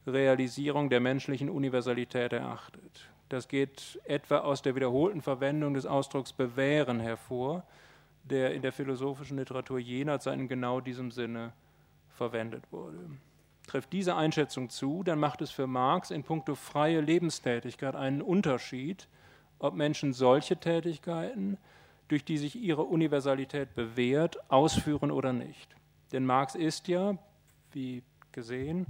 Realisierung 0.06 0.90
der 0.90 1.00
menschlichen 1.00 1.50
Universalität 1.50 2.32
erachtet. 2.32 3.08
Das 3.28 3.48
geht 3.48 4.00
etwa 4.04 4.38
aus 4.38 4.62
der 4.62 4.74
wiederholten 4.74 5.20
Verwendung 5.20 5.74
des 5.74 5.86
Ausdrucks 5.86 6.32
bewähren 6.32 7.00
hervor, 7.00 7.64
der 8.24 8.54
in 8.54 8.62
der 8.62 8.72
philosophischen 8.72 9.36
Literatur 9.36 9.78
jener 9.78 10.20
Zeit 10.20 10.38
in 10.38 10.48
genau 10.48 10.80
diesem 10.80 11.10
Sinne 11.10 11.52
verwendet 12.10 12.64
wurde. 12.70 12.98
Trifft 13.66 13.92
diese 13.92 14.16
Einschätzung 14.16 14.70
zu, 14.70 15.02
dann 15.02 15.18
macht 15.18 15.42
es 15.42 15.50
für 15.50 15.66
Marx 15.66 16.10
in 16.10 16.24
puncto 16.24 16.54
freie 16.54 17.00
Lebenstätigkeit 17.00 17.94
einen 17.94 18.22
Unterschied, 18.22 19.08
ob 19.58 19.74
Menschen 19.74 20.14
solche 20.14 20.56
Tätigkeiten 20.56 21.58
durch 22.08 22.24
die 22.24 22.38
sich 22.38 22.56
ihre 22.56 22.84
Universalität 22.84 23.74
bewährt, 23.74 24.38
ausführen 24.50 25.10
oder 25.10 25.32
nicht. 25.32 25.76
Denn 26.12 26.24
Marx 26.24 26.54
ist 26.54 26.88
ja, 26.88 27.16
wie 27.72 28.02
gesehen, 28.32 28.86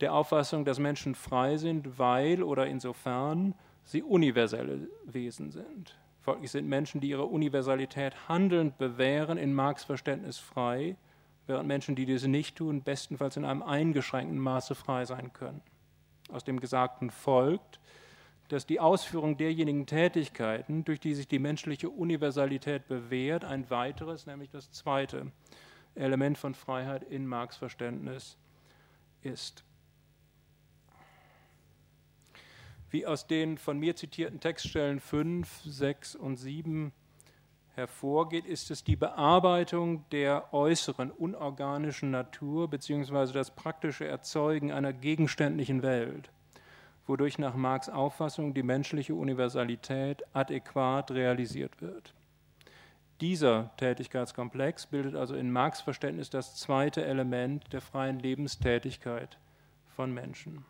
der 0.00 0.14
Auffassung, 0.14 0.64
dass 0.64 0.78
Menschen 0.78 1.14
frei 1.14 1.56
sind, 1.56 1.98
weil 1.98 2.42
oder 2.42 2.66
insofern 2.66 3.54
sie 3.84 4.02
universelle 4.02 4.88
Wesen 5.06 5.50
sind. 5.50 5.96
Folglich 6.20 6.50
sind 6.50 6.68
Menschen, 6.68 7.00
die 7.00 7.08
ihre 7.08 7.24
Universalität 7.24 8.28
handelnd 8.28 8.76
bewähren, 8.76 9.38
in 9.38 9.54
Marx 9.54 9.84
Verständnis 9.84 10.38
frei, 10.38 10.96
während 11.46 11.66
Menschen, 11.66 11.96
die 11.96 12.04
dies 12.04 12.26
nicht 12.26 12.56
tun, 12.56 12.82
bestenfalls 12.82 13.36
in 13.36 13.46
einem 13.46 13.62
eingeschränkten 13.62 14.38
Maße 14.38 14.74
frei 14.74 15.06
sein 15.06 15.32
können. 15.32 15.62
Aus 16.30 16.44
dem 16.44 16.60
Gesagten 16.60 17.10
folgt, 17.10 17.80
dass 18.48 18.66
die 18.66 18.80
Ausführung 18.80 19.36
derjenigen 19.36 19.86
Tätigkeiten, 19.86 20.84
durch 20.84 21.00
die 21.00 21.14
sich 21.14 21.28
die 21.28 21.38
menschliche 21.38 21.90
Universalität 21.90 22.88
bewährt, 22.88 23.44
ein 23.44 23.68
weiteres, 23.70 24.26
nämlich 24.26 24.50
das 24.50 24.72
zweite 24.72 25.30
Element 25.94 26.38
von 26.38 26.54
Freiheit 26.54 27.04
in 27.04 27.26
Marx 27.26 27.56
Verständnis 27.56 28.36
ist. 29.22 29.64
Wie 32.90 33.06
aus 33.06 33.26
den 33.26 33.58
von 33.58 33.78
mir 33.78 33.96
zitierten 33.96 34.40
Textstellen 34.40 35.00
5, 35.00 35.62
6 35.64 36.16
und 36.16 36.36
7 36.36 36.92
hervorgeht, 37.74 38.46
ist 38.46 38.70
es 38.70 38.82
die 38.82 38.96
Bearbeitung 38.96 40.08
der 40.10 40.52
äußeren, 40.54 41.10
unorganischen 41.10 42.10
Natur 42.10 42.68
bzw. 42.68 43.32
das 43.32 43.54
praktische 43.54 44.06
Erzeugen 44.06 44.72
einer 44.72 44.94
gegenständlichen 44.94 45.82
Welt, 45.82 46.30
wodurch 47.08 47.38
nach 47.38 47.54
Marx 47.54 47.88
Auffassung 47.88 48.54
die 48.54 48.62
menschliche 48.62 49.14
Universalität 49.14 50.22
adäquat 50.34 51.10
realisiert 51.10 51.80
wird. 51.80 52.14
Dieser 53.20 53.70
Tätigkeitskomplex 53.78 54.86
bildet 54.86 55.16
also 55.16 55.34
in 55.34 55.50
Marx 55.50 55.80
Verständnis 55.80 56.30
das 56.30 56.54
zweite 56.54 57.04
Element 57.04 57.72
der 57.72 57.80
freien 57.80 58.20
Lebenstätigkeit 58.20 59.38
von 59.96 60.14
Menschen. 60.14 60.64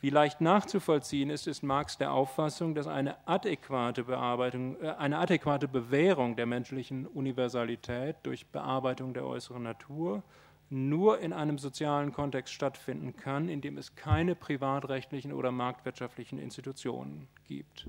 Wie 0.00 0.10
leicht 0.10 0.40
nachzuvollziehen 0.40 1.30
ist, 1.30 1.46
ist 1.46 1.62
Marx 1.62 1.96
der 1.96 2.12
Auffassung, 2.12 2.74
dass 2.74 2.88
eine 2.88 3.16
adäquate 3.26 4.04
Bearbeitung, 4.04 4.76
äh, 4.82 4.90
eine 4.98 5.18
adäquate 5.18 5.68
Bewährung 5.68 6.34
der 6.34 6.46
menschlichen 6.46 7.06
Universalität 7.06 8.16
durch 8.24 8.46
Bearbeitung 8.46 9.14
der 9.14 9.24
äußeren 9.24 9.62
Natur 9.62 10.24
nur 10.72 11.20
in 11.20 11.32
einem 11.32 11.58
sozialen 11.58 12.12
Kontext 12.12 12.54
stattfinden 12.54 13.14
kann, 13.16 13.48
in 13.48 13.60
dem 13.60 13.76
es 13.76 13.94
keine 13.94 14.34
privatrechtlichen 14.34 15.32
oder 15.32 15.52
marktwirtschaftlichen 15.52 16.38
Institutionen 16.38 17.28
gibt. 17.46 17.88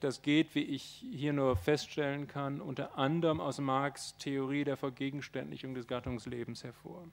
Das 0.00 0.22
geht, 0.22 0.54
wie 0.54 0.62
ich 0.62 1.04
hier 1.12 1.32
nur 1.34 1.56
feststellen 1.56 2.26
kann, 2.26 2.60
unter 2.60 2.96
anderem 2.96 3.40
aus 3.40 3.58
Marx 3.58 4.16
Theorie 4.16 4.64
der 4.64 4.78
Vergegenständlichung 4.78 5.74
des 5.74 5.86
Gattungslebens 5.86 6.64
hervor. 6.64 7.04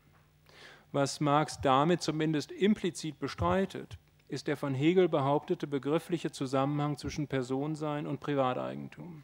Was 0.94 1.20
Marx 1.20 1.60
damit 1.60 2.02
zumindest 2.02 2.52
implizit 2.52 3.20
bestreitet, 3.20 3.98
ist 4.28 4.48
der 4.48 4.56
von 4.56 4.74
Hegel 4.74 5.10
behauptete 5.10 5.68
begriffliche 5.68 6.32
Zusammenhang 6.32 6.98
zwischen 6.98 7.28
Personensein 7.28 8.08
und 8.08 8.22
Privateigentum. 8.22 9.24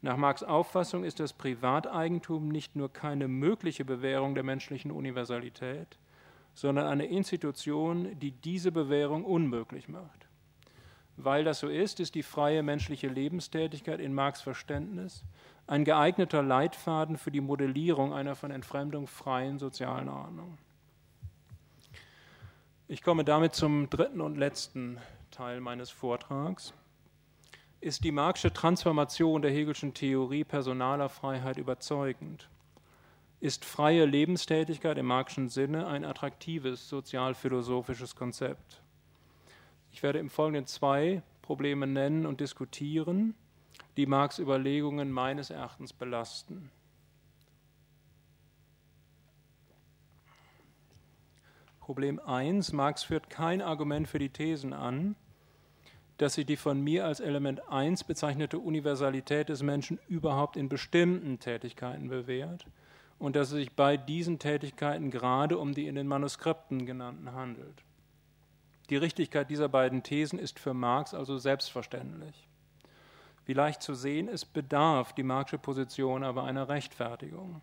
Nach 0.00 0.16
Marx 0.16 0.42
Auffassung 0.42 1.04
ist 1.04 1.18
das 1.18 1.32
Privateigentum 1.32 2.48
nicht 2.48 2.76
nur 2.76 2.92
keine 2.92 3.26
mögliche 3.26 3.84
Bewährung 3.84 4.34
der 4.34 4.44
menschlichen 4.44 4.92
Universalität, 4.92 5.98
sondern 6.54 6.86
eine 6.86 7.06
Institution, 7.06 8.18
die 8.18 8.30
diese 8.30 8.70
Bewährung 8.70 9.24
unmöglich 9.24 9.88
macht. 9.88 10.28
Weil 11.16 11.42
das 11.42 11.58
so 11.58 11.68
ist, 11.68 11.98
ist 11.98 12.14
die 12.14 12.22
freie 12.22 12.62
menschliche 12.62 13.08
Lebenstätigkeit 13.08 13.98
in 13.98 14.14
Marx 14.14 14.40
Verständnis 14.40 15.24
ein 15.68 15.84
geeigneter 15.84 16.42
Leitfaden 16.42 17.18
für 17.18 17.30
die 17.30 17.42
Modellierung 17.42 18.14
einer 18.14 18.34
von 18.34 18.50
Entfremdung 18.50 19.06
freien 19.06 19.58
sozialen 19.58 20.08
Ordnung. 20.08 20.56
Ich 22.86 23.02
komme 23.02 23.22
damit 23.22 23.54
zum 23.54 23.90
dritten 23.90 24.22
und 24.22 24.38
letzten 24.38 24.98
Teil 25.30 25.60
meines 25.60 25.90
Vortrags. 25.90 26.72
Ist 27.80 28.02
die 28.02 28.10
Marxische 28.10 28.52
Transformation 28.52 29.40
der 29.40 29.52
Hegelschen 29.52 29.94
Theorie 29.94 30.42
personaler 30.42 31.08
Freiheit 31.08 31.58
überzeugend? 31.58 32.48
Ist 33.38 33.64
freie 33.64 34.04
Lebenstätigkeit 34.04 34.98
im 34.98 35.06
Marxischen 35.06 35.48
Sinne 35.48 35.86
ein 35.86 36.04
attraktives 36.04 36.88
sozialphilosophisches 36.88 38.16
Konzept? 38.16 38.82
Ich 39.92 40.02
werde 40.02 40.18
im 40.18 40.28
Folgenden 40.28 40.66
zwei 40.66 41.22
Probleme 41.40 41.86
nennen 41.86 42.26
und 42.26 42.40
diskutieren, 42.40 43.36
die 43.96 44.06
Marx 44.06 44.40
Überlegungen 44.40 45.12
meines 45.12 45.50
Erachtens 45.50 45.92
belasten. 45.92 46.72
Problem 51.78 52.18
1. 52.18 52.72
Marx 52.72 53.04
führt 53.04 53.30
kein 53.30 53.62
Argument 53.62 54.08
für 54.08 54.18
die 54.18 54.30
Thesen 54.30 54.72
an, 54.72 55.14
dass 56.18 56.34
sich 56.34 56.46
die 56.46 56.56
von 56.56 56.80
mir 56.80 57.06
als 57.06 57.20
Element 57.20 57.68
1 57.70 58.04
bezeichnete 58.04 58.58
Universalität 58.58 59.48
des 59.48 59.62
Menschen 59.62 59.98
überhaupt 60.08 60.56
in 60.56 60.68
bestimmten 60.68 61.38
Tätigkeiten 61.38 62.08
bewährt 62.08 62.66
und 63.18 63.36
dass 63.36 63.48
es 63.48 63.54
sich 63.54 63.72
bei 63.74 63.96
diesen 63.96 64.38
Tätigkeiten 64.38 65.10
gerade 65.10 65.58
um 65.58 65.74
die 65.74 65.86
in 65.86 65.94
den 65.94 66.06
Manuskripten 66.06 66.86
genannten 66.86 67.32
handelt. 67.32 67.82
Die 68.90 68.96
Richtigkeit 68.96 69.50
dieser 69.50 69.68
beiden 69.68 70.02
Thesen 70.02 70.38
ist 70.38 70.58
für 70.58 70.74
Marx 70.74 71.14
also 71.14 71.38
selbstverständlich. 71.38 72.48
Wie 73.46 73.52
leicht 73.54 73.82
zu 73.82 73.94
sehen 73.94 74.28
ist, 74.28 74.52
bedarf 74.52 75.12
die 75.14 75.22
Marxische 75.22 75.58
Position 75.58 76.24
aber 76.24 76.44
einer 76.44 76.68
Rechtfertigung. 76.68 77.62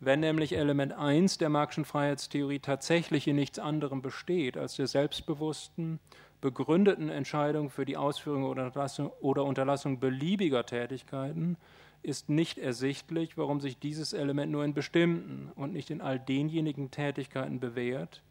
Wenn 0.00 0.18
nämlich 0.18 0.56
Element 0.56 0.92
1 0.94 1.38
der 1.38 1.48
Marxischen 1.48 1.84
Freiheitstheorie 1.84 2.58
tatsächlich 2.58 3.28
in 3.28 3.36
nichts 3.36 3.60
anderem 3.60 4.02
besteht 4.02 4.56
als 4.56 4.74
der 4.74 4.88
selbstbewussten, 4.88 6.00
begründeten 6.42 7.08
Entscheidung 7.08 7.70
für 7.70 7.86
die 7.86 7.96
Ausführung 7.96 8.44
oder 8.44 9.44
Unterlassung, 9.44 10.00
beliebiger 10.00 10.66
Tätigkeiten, 10.66 11.56
ist 12.02 12.28
nicht 12.28 12.58
ersichtlich, 12.58 13.38
warum 13.38 13.60
sich 13.60 13.78
dieses 13.78 14.12
Element 14.12 14.50
nur 14.50 14.64
in 14.64 14.74
bestimmten 14.74 15.52
und 15.54 15.72
nicht 15.72 15.88
in 15.88 16.00
all 16.00 16.18
denjenigen 16.18 16.90
Tätigkeiten 16.90 17.60
bewährt, 17.60 18.22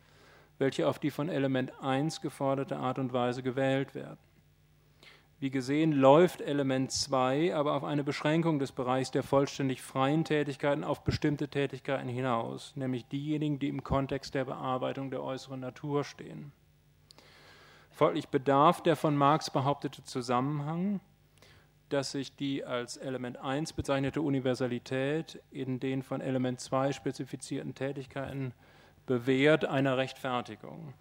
welche 0.60 0.88
auf 0.88 1.00
die 1.00 1.10
von 1.10 1.30
Element 1.30 1.72
1 1.82 2.20
geforderte 2.22 2.78
Art 2.78 3.00
und 3.00 3.14
Weise 3.14 3.42
gewählt 3.42 3.96
werden. 3.96 4.20
Wie 5.40 5.50
gesehen 5.50 5.94
läuft 5.94 6.42
Element 6.42 6.92
2 6.92 7.56
aber 7.56 7.74
auf 7.74 7.86
eine 7.86 8.04
Beschränkung 8.04 8.60
des 8.60 8.74
Bereichs 8.74 9.10
der 9.10 9.24
vollständig 9.24 9.82
freien 9.82 10.26
Tätigkeiten 10.26 10.84
auf 10.84 11.06
bestimmte 11.06 11.48
Tätigkeiten 11.48 12.10
hinaus, 12.10 12.76
nämlich 12.76 13.06
diejenigen, 13.06 13.58
die 13.58 13.70
im 13.70 13.84
Kontext 13.84 14.36
der 14.36 14.46
Bearbeitung 14.46 15.10
der 15.10 15.24
äußeren 15.24 15.62
Natur 15.62 16.04
stehen. 16.04 16.52
Folglich 17.92 18.30
bedarf 18.30 18.82
der 18.82 18.96
von 18.96 19.16
Marx 19.16 19.50
behauptete 19.50 20.04
Zusammenhang, 20.04 21.02
dass 21.90 22.12
sich 22.12 22.36
die 22.36 22.64
als 22.64 22.98
Element 22.98 23.38
1 23.38 23.74
bezeichnete 23.74 24.22
Universalität 24.22 25.42
in 25.52 25.80
den 25.80 26.02
von 26.02 26.22
Element 26.22 26.60
2 26.60 26.94
spezifizierten 26.94 27.76
Tätigkeiten 27.76 28.54
bewährt 29.06 29.66
einer 29.66 29.98
Rechtfertigung. 29.98 30.94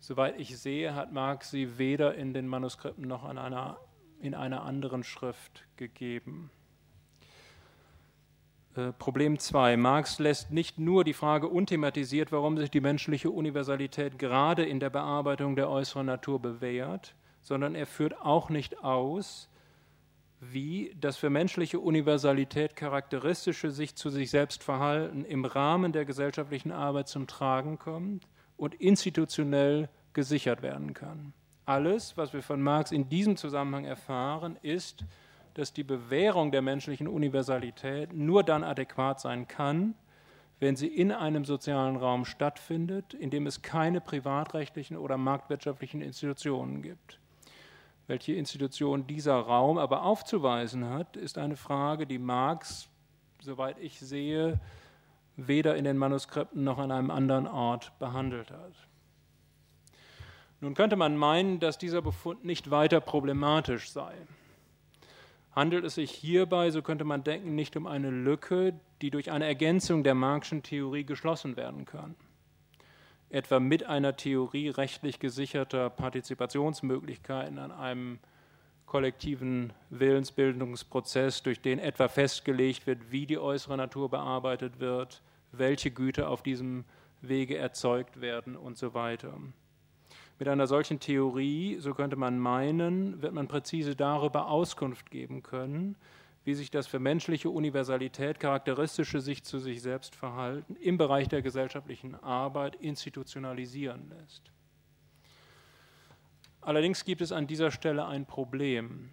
Soweit 0.00 0.38
ich 0.40 0.58
sehe, 0.58 0.96
hat 0.96 1.12
Marx 1.12 1.50
sie 1.50 1.78
weder 1.78 2.16
in 2.16 2.34
den 2.34 2.48
Manuskripten 2.48 3.06
noch 3.06 3.22
an 3.22 3.38
einer, 3.38 3.78
in 4.20 4.34
einer 4.34 4.64
anderen 4.64 5.04
Schrift 5.04 5.64
gegeben. 5.76 6.50
Äh, 8.74 8.92
Problem 8.92 9.38
2. 9.38 9.76
Marx 9.76 10.18
lässt 10.18 10.50
nicht 10.50 10.78
nur 10.78 11.04
die 11.04 11.12
Frage 11.12 11.48
unthematisiert, 11.48 12.32
warum 12.32 12.56
sich 12.56 12.70
die 12.70 12.80
menschliche 12.80 13.30
Universalität 13.30 14.18
gerade 14.18 14.64
in 14.64 14.80
der 14.80 14.90
Bearbeitung 14.90 15.56
der 15.56 15.68
äußeren 15.68 16.06
Natur 16.06 16.40
bewährt, 16.40 17.14
sondern 17.42 17.74
er 17.74 17.86
führt 17.86 18.18
auch 18.20 18.48
nicht 18.48 18.82
aus, 18.82 19.48
wie 20.40 20.94
das 20.98 21.16
für 21.16 21.30
menschliche 21.30 21.78
Universalität 21.78 22.74
charakteristische 22.74 23.70
sich 23.70 23.94
zu 23.94 24.10
sich 24.10 24.30
selbst 24.30 24.64
Verhalten 24.64 25.24
im 25.24 25.44
Rahmen 25.44 25.92
der 25.92 26.04
gesellschaftlichen 26.04 26.72
Arbeit 26.72 27.08
zum 27.08 27.26
Tragen 27.26 27.78
kommt 27.78 28.26
und 28.56 28.74
institutionell 28.74 29.88
gesichert 30.14 30.62
werden 30.62 30.94
kann. 30.94 31.32
Alles, 31.64 32.16
was 32.16 32.32
wir 32.32 32.42
von 32.42 32.60
Marx 32.60 32.90
in 32.90 33.08
diesem 33.08 33.36
Zusammenhang 33.36 33.84
erfahren, 33.84 34.58
ist, 34.62 35.04
dass 35.54 35.72
die 35.72 35.84
Bewährung 35.84 36.50
der 36.50 36.62
menschlichen 36.62 37.08
Universalität 37.08 38.12
nur 38.12 38.42
dann 38.42 38.64
adäquat 38.64 39.20
sein 39.20 39.48
kann, 39.48 39.94
wenn 40.60 40.76
sie 40.76 40.86
in 40.86 41.10
einem 41.10 41.44
sozialen 41.44 41.96
Raum 41.96 42.24
stattfindet, 42.24 43.14
in 43.14 43.30
dem 43.30 43.46
es 43.46 43.62
keine 43.62 44.00
privatrechtlichen 44.00 44.96
oder 44.96 45.16
marktwirtschaftlichen 45.18 46.00
Institutionen 46.00 46.82
gibt. 46.82 47.18
Welche 48.06 48.34
Institution 48.34 49.06
dieser 49.06 49.34
Raum 49.34 49.78
aber 49.78 50.02
aufzuweisen 50.04 50.88
hat, 50.88 51.16
ist 51.16 51.38
eine 51.38 51.56
Frage, 51.56 52.06
die 52.06 52.18
Marx, 52.18 52.88
soweit 53.40 53.78
ich 53.78 53.98
sehe, 53.98 54.60
weder 55.36 55.76
in 55.76 55.84
den 55.84 55.96
Manuskripten 55.96 56.62
noch 56.62 56.78
an 56.78 56.92
einem 56.92 57.10
anderen 57.10 57.46
Ort 57.46 57.92
behandelt 57.98 58.50
hat. 58.50 58.74
Nun 60.60 60.74
könnte 60.74 60.94
man 60.94 61.16
meinen, 61.16 61.58
dass 61.58 61.78
dieser 61.78 62.02
Befund 62.02 62.44
nicht 62.44 62.70
weiter 62.70 63.00
problematisch 63.00 63.90
sei. 63.90 64.14
Handelt 65.54 65.84
es 65.84 65.96
sich 65.96 66.10
hierbei, 66.10 66.70
so 66.70 66.80
könnte 66.80 67.04
man 67.04 67.24
denken, 67.24 67.54
nicht 67.54 67.76
um 67.76 67.86
eine 67.86 68.10
Lücke, 68.10 68.74
die 69.02 69.10
durch 69.10 69.30
eine 69.30 69.46
Ergänzung 69.46 70.02
der 70.02 70.14
Marxischen 70.14 70.62
Theorie 70.62 71.04
geschlossen 71.04 71.56
werden 71.56 71.84
kann, 71.84 72.14
etwa 73.28 73.60
mit 73.60 73.84
einer 73.84 74.16
Theorie 74.16 74.70
rechtlich 74.70 75.18
gesicherter 75.18 75.90
Partizipationsmöglichkeiten 75.90 77.58
an 77.58 77.70
einem 77.70 78.18
kollektiven 78.86 79.72
Willensbildungsprozess, 79.90 81.42
durch 81.42 81.60
den 81.60 81.78
etwa 81.78 82.08
festgelegt 82.08 82.86
wird, 82.86 83.10
wie 83.10 83.26
die 83.26 83.38
äußere 83.38 83.76
Natur 83.76 84.10
bearbeitet 84.10 84.80
wird, 84.80 85.22
welche 85.50 85.90
Güter 85.90 86.28
auf 86.28 86.42
diesem 86.42 86.84
Wege 87.20 87.56
erzeugt 87.56 88.20
werden 88.20 88.56
und 88.56 88.78
so 88.78 88.94
weiter. 88.94 89.34
Mit 90.42 90.48
einer 90.48 90.66
solchen 90.66 90.98
Theorie, 90.98 91.76
so 91.78 91.94
könnte 91.94 92.16
man 92.16 92.36
meinen, 92.36 93.22
wird 93.22 93.32
man 93.32 93.46
präzise 93.46 93.94
darüber 93.94 94.48
Auskunft 94.48 95.08
geben 95.08 95.44
können, 95.44 95.94
wie 96.42 96.54
sich 96.54 96.68
das 96.72 96.88
für 96.88 96.98
menschliche 96.98 97.48
Universalität 97.48 98.40
charakteristische 98.40 99.20
sich 99.20 99.44
zu 99.44 99.60
sich 99.60 99.82
selbst 99.82 100.16
Verhalten 100.16 100.74
im 100.74 100.98
Bereich 100.98 101.28
der 101.28 101.42
gesellschaftlichen 101.42 102.16
Arbeit 102.16 102.74
institutionalisieren 102.74 104.08
lässt. 104.08 104.50
Allerdings 106.60 107.04
gibt 107.04 107.20
es 107.20 107.30
an 107.30 107.46
dieser 107.46 107.70
Stelle 107.70 108.06
ein 108.06 108.26
Problem. 108.26 109.10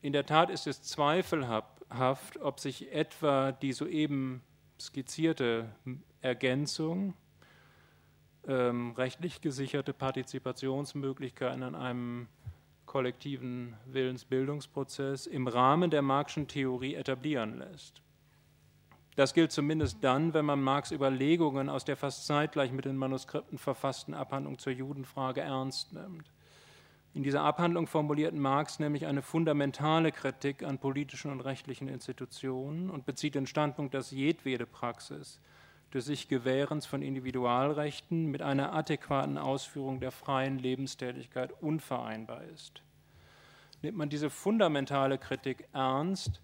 In 0.00 0.14
der 0.14 0.24
Tat 0.24 0.48
ist 0.48 0.66
es 0.66 0.80
zweifelhaft, 0.80 2.40
ob 2.40 2.60
sich 2.60 2.90
etwa 2.94 3.52
die 3.52 3.74
soeben 3.74 4.40
skizzierte 4.80 5.68
Ergänzung 6.22 7.12
ähm, 8.46 8.92
rechtlich 8.92 9.40
gesicherte 9.40 9.92
Partizipationsmöglichkeiten 9.92 11.62
an 11.62 11.74
einem 11.74 12.28
kollektiven 12.86 13.76
Willensbildungsprozess 13.86 15.26
im 15.26 15.46
Rahmen 15.46 15.90
der 15.90 16.02
Marxischen 16.02 16.48
Theorie 16.48 16.94
etablieren 16.94 17.58
lässt. 17.58 18.02
Das 19.16 19.34
gilt 19.34 19.52
zumindest 19.52 19.98
dann, 20.02 20.34
wenn 20.34 20.44
man 20.44 20.62
Marx 20.62 20.92
Überlegungen 20.92 21.68
aus 21.68 21.84
der 21.84 21.96
fast 21.96 22.26
zeitgleich 22.26 22.72
mit 22.72 22.86
den 22.86 22.96
Manuskripten 22.96 23.58
verfassten 23.58 24.14
Abhandlung 24.14 24.58
zur 24.58 24.72
Judenfrage 24.72 25.40
ernst 25.40 25.92
nimmt. 25.92 26.32
In 27.12 27.24
dieser 27.24 27.42
Abhandlung 27.42 27.88
formuliert 27.88 28.34
Marx 28.34 28.78
nämlich 28.78 29.06
eine 29.06 29.22
fundamentale 29.22 30.12
Kritik 30.12 30.62
an 30.62 30.78
politischen 30.78 31.32
und 31.32 31.40
rechtlichen 31.40 31.88
Institutionen 31.88 32.88
und 32.88 33.04
bezieht 33.04 33.34
den 33.34 33.46
Standpunkt, 33.46 33.94
dass 33.94 34.12
jedwede 34.12 34.64
Praxis 34.64 35.40
des 35.92 36.04
sich 36.04 36.28
Gewährens 36.28 36.86
von 36.86 37.02
Individualrechten 37.02 38.26
mit 38.26 38.42
einer 38.42 38.72
adäquaten 38.72 39.38
Ausführung 39.38 40.00
der 40.00 40.10
freien 40.10 40.58
Lebenstätigkeit 40.58 41.52
unvereinbar 41.60 42.44
ist. 42.44 42.82
Nimmt 43.82 43.96
man 43.96 44.08
diese 44.08 44.30
fundamentale 44.30 45.18
Kritik 45.18 45.66
ernst, 45.72 46.40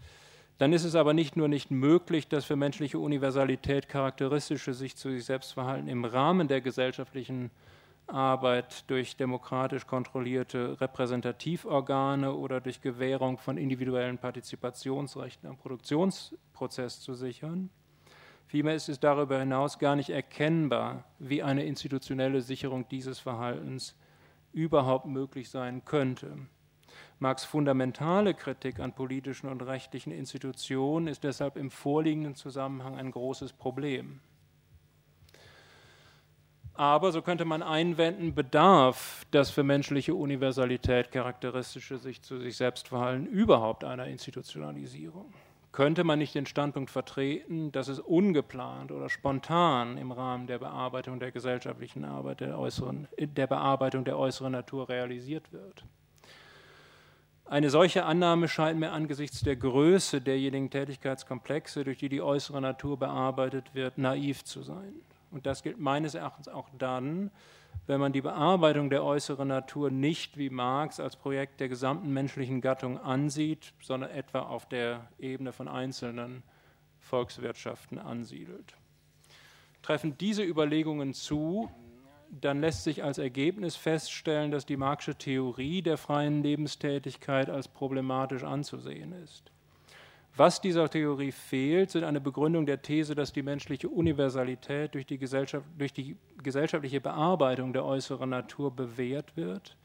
dann 0.59 0.73
ist 0.73 0.85
es 0.85 0.95
aber 0.95 1.13
nicht 1.13 1.37
nur 1.37 1.49
nicht 1.49 1.71
möglich, 1.71 2.29
das 2.29 2.47
für 2.47 2.57
menschliche 2.57 2.99
Universalität 2.99 3.89
charakteristische 3.89 4.73
sich 4.73 4.97
zu 4.97 5.11
sich 5.11 5.25
selbst 5.25 5.53
Verhalten 5.53 5.87
im 5.87 6.05
Rahmen 6.05 6.49
der 6.49 6.63
gesellschaftlichen 6.63 7.51
Arbeit 8.07 8.89
durch 8.89 9.17
demokratisch 9.17 9.87
kontrollierte 9.87 10.81
Repräsentativorgane 10.81 12.33
oder 12.33 12.61
durch 12.61 12.81
Gewährung 12.81 13.37
von 13.37 13.59
individuellen 13.59 14.17
Partizipationsrechten 14.17 15.49
am 15.49 15.59
Produktionsprozess 15.59 17.01
zu 17.01 17.15
sichern. 17.15 17.69
Vielmehr 18.47 18.75
ist 18.75 18.89
es 18.89 19.01
darüber 19.01 19.41
hinaus 19.41 19.79
gar 19.79 19.97
nicht 19.97 20.11
erkennbar, 20.11 21.05
wie 21.19 21.43
eine 21.43 21.65
institutionelle 21.65 22.41
Sicherung 22.41 22.89
dieses 22.89 23.19
Verhaltens 23.19 23.97
überhaupt 24.53 25.07
möglich 25.07 25.51
sein 25.51 25.85
könnte. 25.85 26.39
Marx 27.19 27.45
fundamentale 27.45 28.35
Kritik 28.35 28.79
an 28.79 28.95
politischen 28.95 29.49
und 29.49 29.63
rechtlichen 29.63 30.13
Institutionen 30.13 31.09
ist 31.09 31.25
deshalb 31.25 31.57
im 31.57 31.71
vorliegenden 31.71 32.35
Zusammenhang 32.35 32.97
ein 32.97 33.11
großes 33.11 33.53
Problem. 33.53 34.21
Aber, 36.75 37.11
so 37.11 37.23
könnte 37.23 37.47
man 37.47 37.63
einwenden, 37.63 38.35
bedarf 38.35 39.25
das 39.31 39.51
für 39.51 39.63
menschliche 39.63 40.15
Universalität 40.15 41.11
charakteristische 41.11 41.97
sich 41.97 42.21
zu 42.21 42.39
sich 42.39 42.57
selbst 42.57 42.89
Verhalten 42.89 43.27
überhaupt 43.27 43.83
einer 43.83 44.07
Institutionalisierung? 44.07 45.33
Könnte 45.77 46.05
man 46.05 46.19
nicht 46.19 46.35
den 46.35 46.47
Standpunkt 46.47 46.89
vertreten, 46.91 47.71
dass 47.71 47.89
es 47.89 48.01
ungeplant 48.01 48.91
oder 48.93 49.11
spontan 49.11 49.99
im 49.99 50.11
Rahmen 50.11 50.47
der 50.47 50.59
Bearbeitung 50.59 51.21
der 51.21 51.33
gesellschaftlichen 51.33 52.03
Arbeit 52.07 52.41
der, 52.41 52.59
äußeren, 52.59 53.09
der 53.19 53.47
Bearbeitung 53.47 54.07
der 54.07 54.19
äußeren 54.19 54.53
Natur 54.53 54.89
realisiert 54.89 55.53
wird? 55.53 55.85
Eine 57.45 57.69
solche 57.69 58.07
Annahme 58.07 58.49
scheint 58.49 58.81
mir 58.81 58.91
angesichts 58.91 59.41
der 59.41 59.57
Größe 59.57 60.23
derjenigen 60.23 60.71
Tätigkeitskomplexe, 60.71 61.85
durch 61.85 61.99
die 61.99 62.09
die 62.09 62.23
äußere 62.23 62.63
Natur 62.63 62.99
bearbeitet 62.99 63.75
wird, 63.75 63.99
naiv 63.99 64.45
zu 64.45 64.63
sein. 64.63 64.95
Und 65.31 65.45
das 65.45 65.63
gilt 65.63 65.79
meines 65.79 66.15
Erachtens 66.15 66.49
auch 66.49 66.71
dann, 66.79 67.31
wenn 67.87 68.01
man 68.01 68.13
die 68.13 68.21
Bearbeitung 68.21 68.91
der 68.91 69.05
äußeren 69.05 69.49
Natur 69.49 69.91
nicht 69.91 70.37
wie 70.37 70.51
Marx 70.51 70.99
als 70.99 71.17
Projekt 71.17 71.61
der 71.61 71.69
gesamten 71.69 72.13
menschlichen 72.13 72.61
Gattung 72.61 72.99
ansieht, 72.99 73.73
sondern 73.81 74.11
etwa 74.11 74.41
auf 74.41 74.69
der 74.69 75.09
Ebene 75.19 75.53
von 75.53 75.69
einzelnen 75.69 76.43
Volkswirtschaften 77.01 77.99
ansiedelt. 77.99 78.77
Treffen 79.83 80.19
diese 80.19 80.43
Überlegungen 80.43 81.15
zu, 81.15 81.71
dann 82.31 82.61
lässt 82.61 82.85
sich 82.85 83.05
als 83.05 83.19
Ergebnis 83.19 83.77
feststellen, 83.77 84.51
dass 84.51 84.67
die 84.67 84.77
Marxische 84.77 85.17
Theorie 85.17 85.83
der 85.83 85.97
freien 85.97 86.43
Lebenstätigkeit 86.43 87.49
als 87.49 87.69
problematisch 87.69 88.43
anzusehen 88.43 89.13
ist. 89.13 89.53
Was 90.37 90.61
dieser 90.61 90.91
Theorie 90.91 91.33
fehlt, 91.33 91.91
sind 91.91 92.05
eine 92.05 92.21
Begründung 92.21 92.67
der 92.67 92.83
These, 92.83 93.15
dass 93.15 93.33
die 93.33 93.43
menschliche 93.43 93.89
Universalität 93.89 94.95
durch 94.95 95.07
die, 95.07 95.19
durch 95.79 95.93
die 95.95 96.17
gesellschaftliche 96.43 97.01
Bearbeitung 97.01 97.73
der 97.73 97.87
äußeren 97.87 98.29
Natur 98.29 98.71
bewährt 98.71 99.35
wird, 99.35 99.79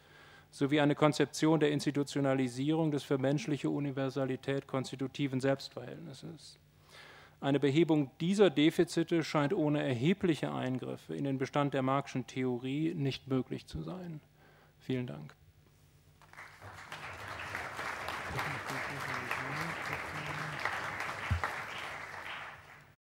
sowie 0.50 0.82
eine 0.82 0.94
Konzeption 0.96 1.62
der 1.62 1.72
Institutionalisierung 1.72 2.92
des 2.92 3.04
für 3.04 3.18
menschliche 3.18 3.70
Universalität 3.70 4.68
konstitutiven 4.68 5.40
Selbstverhältnisses. 5.40 6.60
Eine 7.40 7.62
Behebung 7.62 8.12
dieser 8.20 8.50
Defizite 8.50 9.24
scheint 9.24 9.54
ohne 9.54 9.82
erhebliche 9.82 10.54
Eingriffe 10.54 11.16
in 11.16 11.24
den 11.24 11.38
Bestand 11.38 11.74
der 11.74 11.82
Marxischen 11.82 12.28
Theorie 12.28 12.94
nicht 12.94 13.28
möglich 13.30 13.68
zu 13.68 13.82
sein. 13.84 14.20
Vielen 14.80 15.08
Dank. 15.08 15.34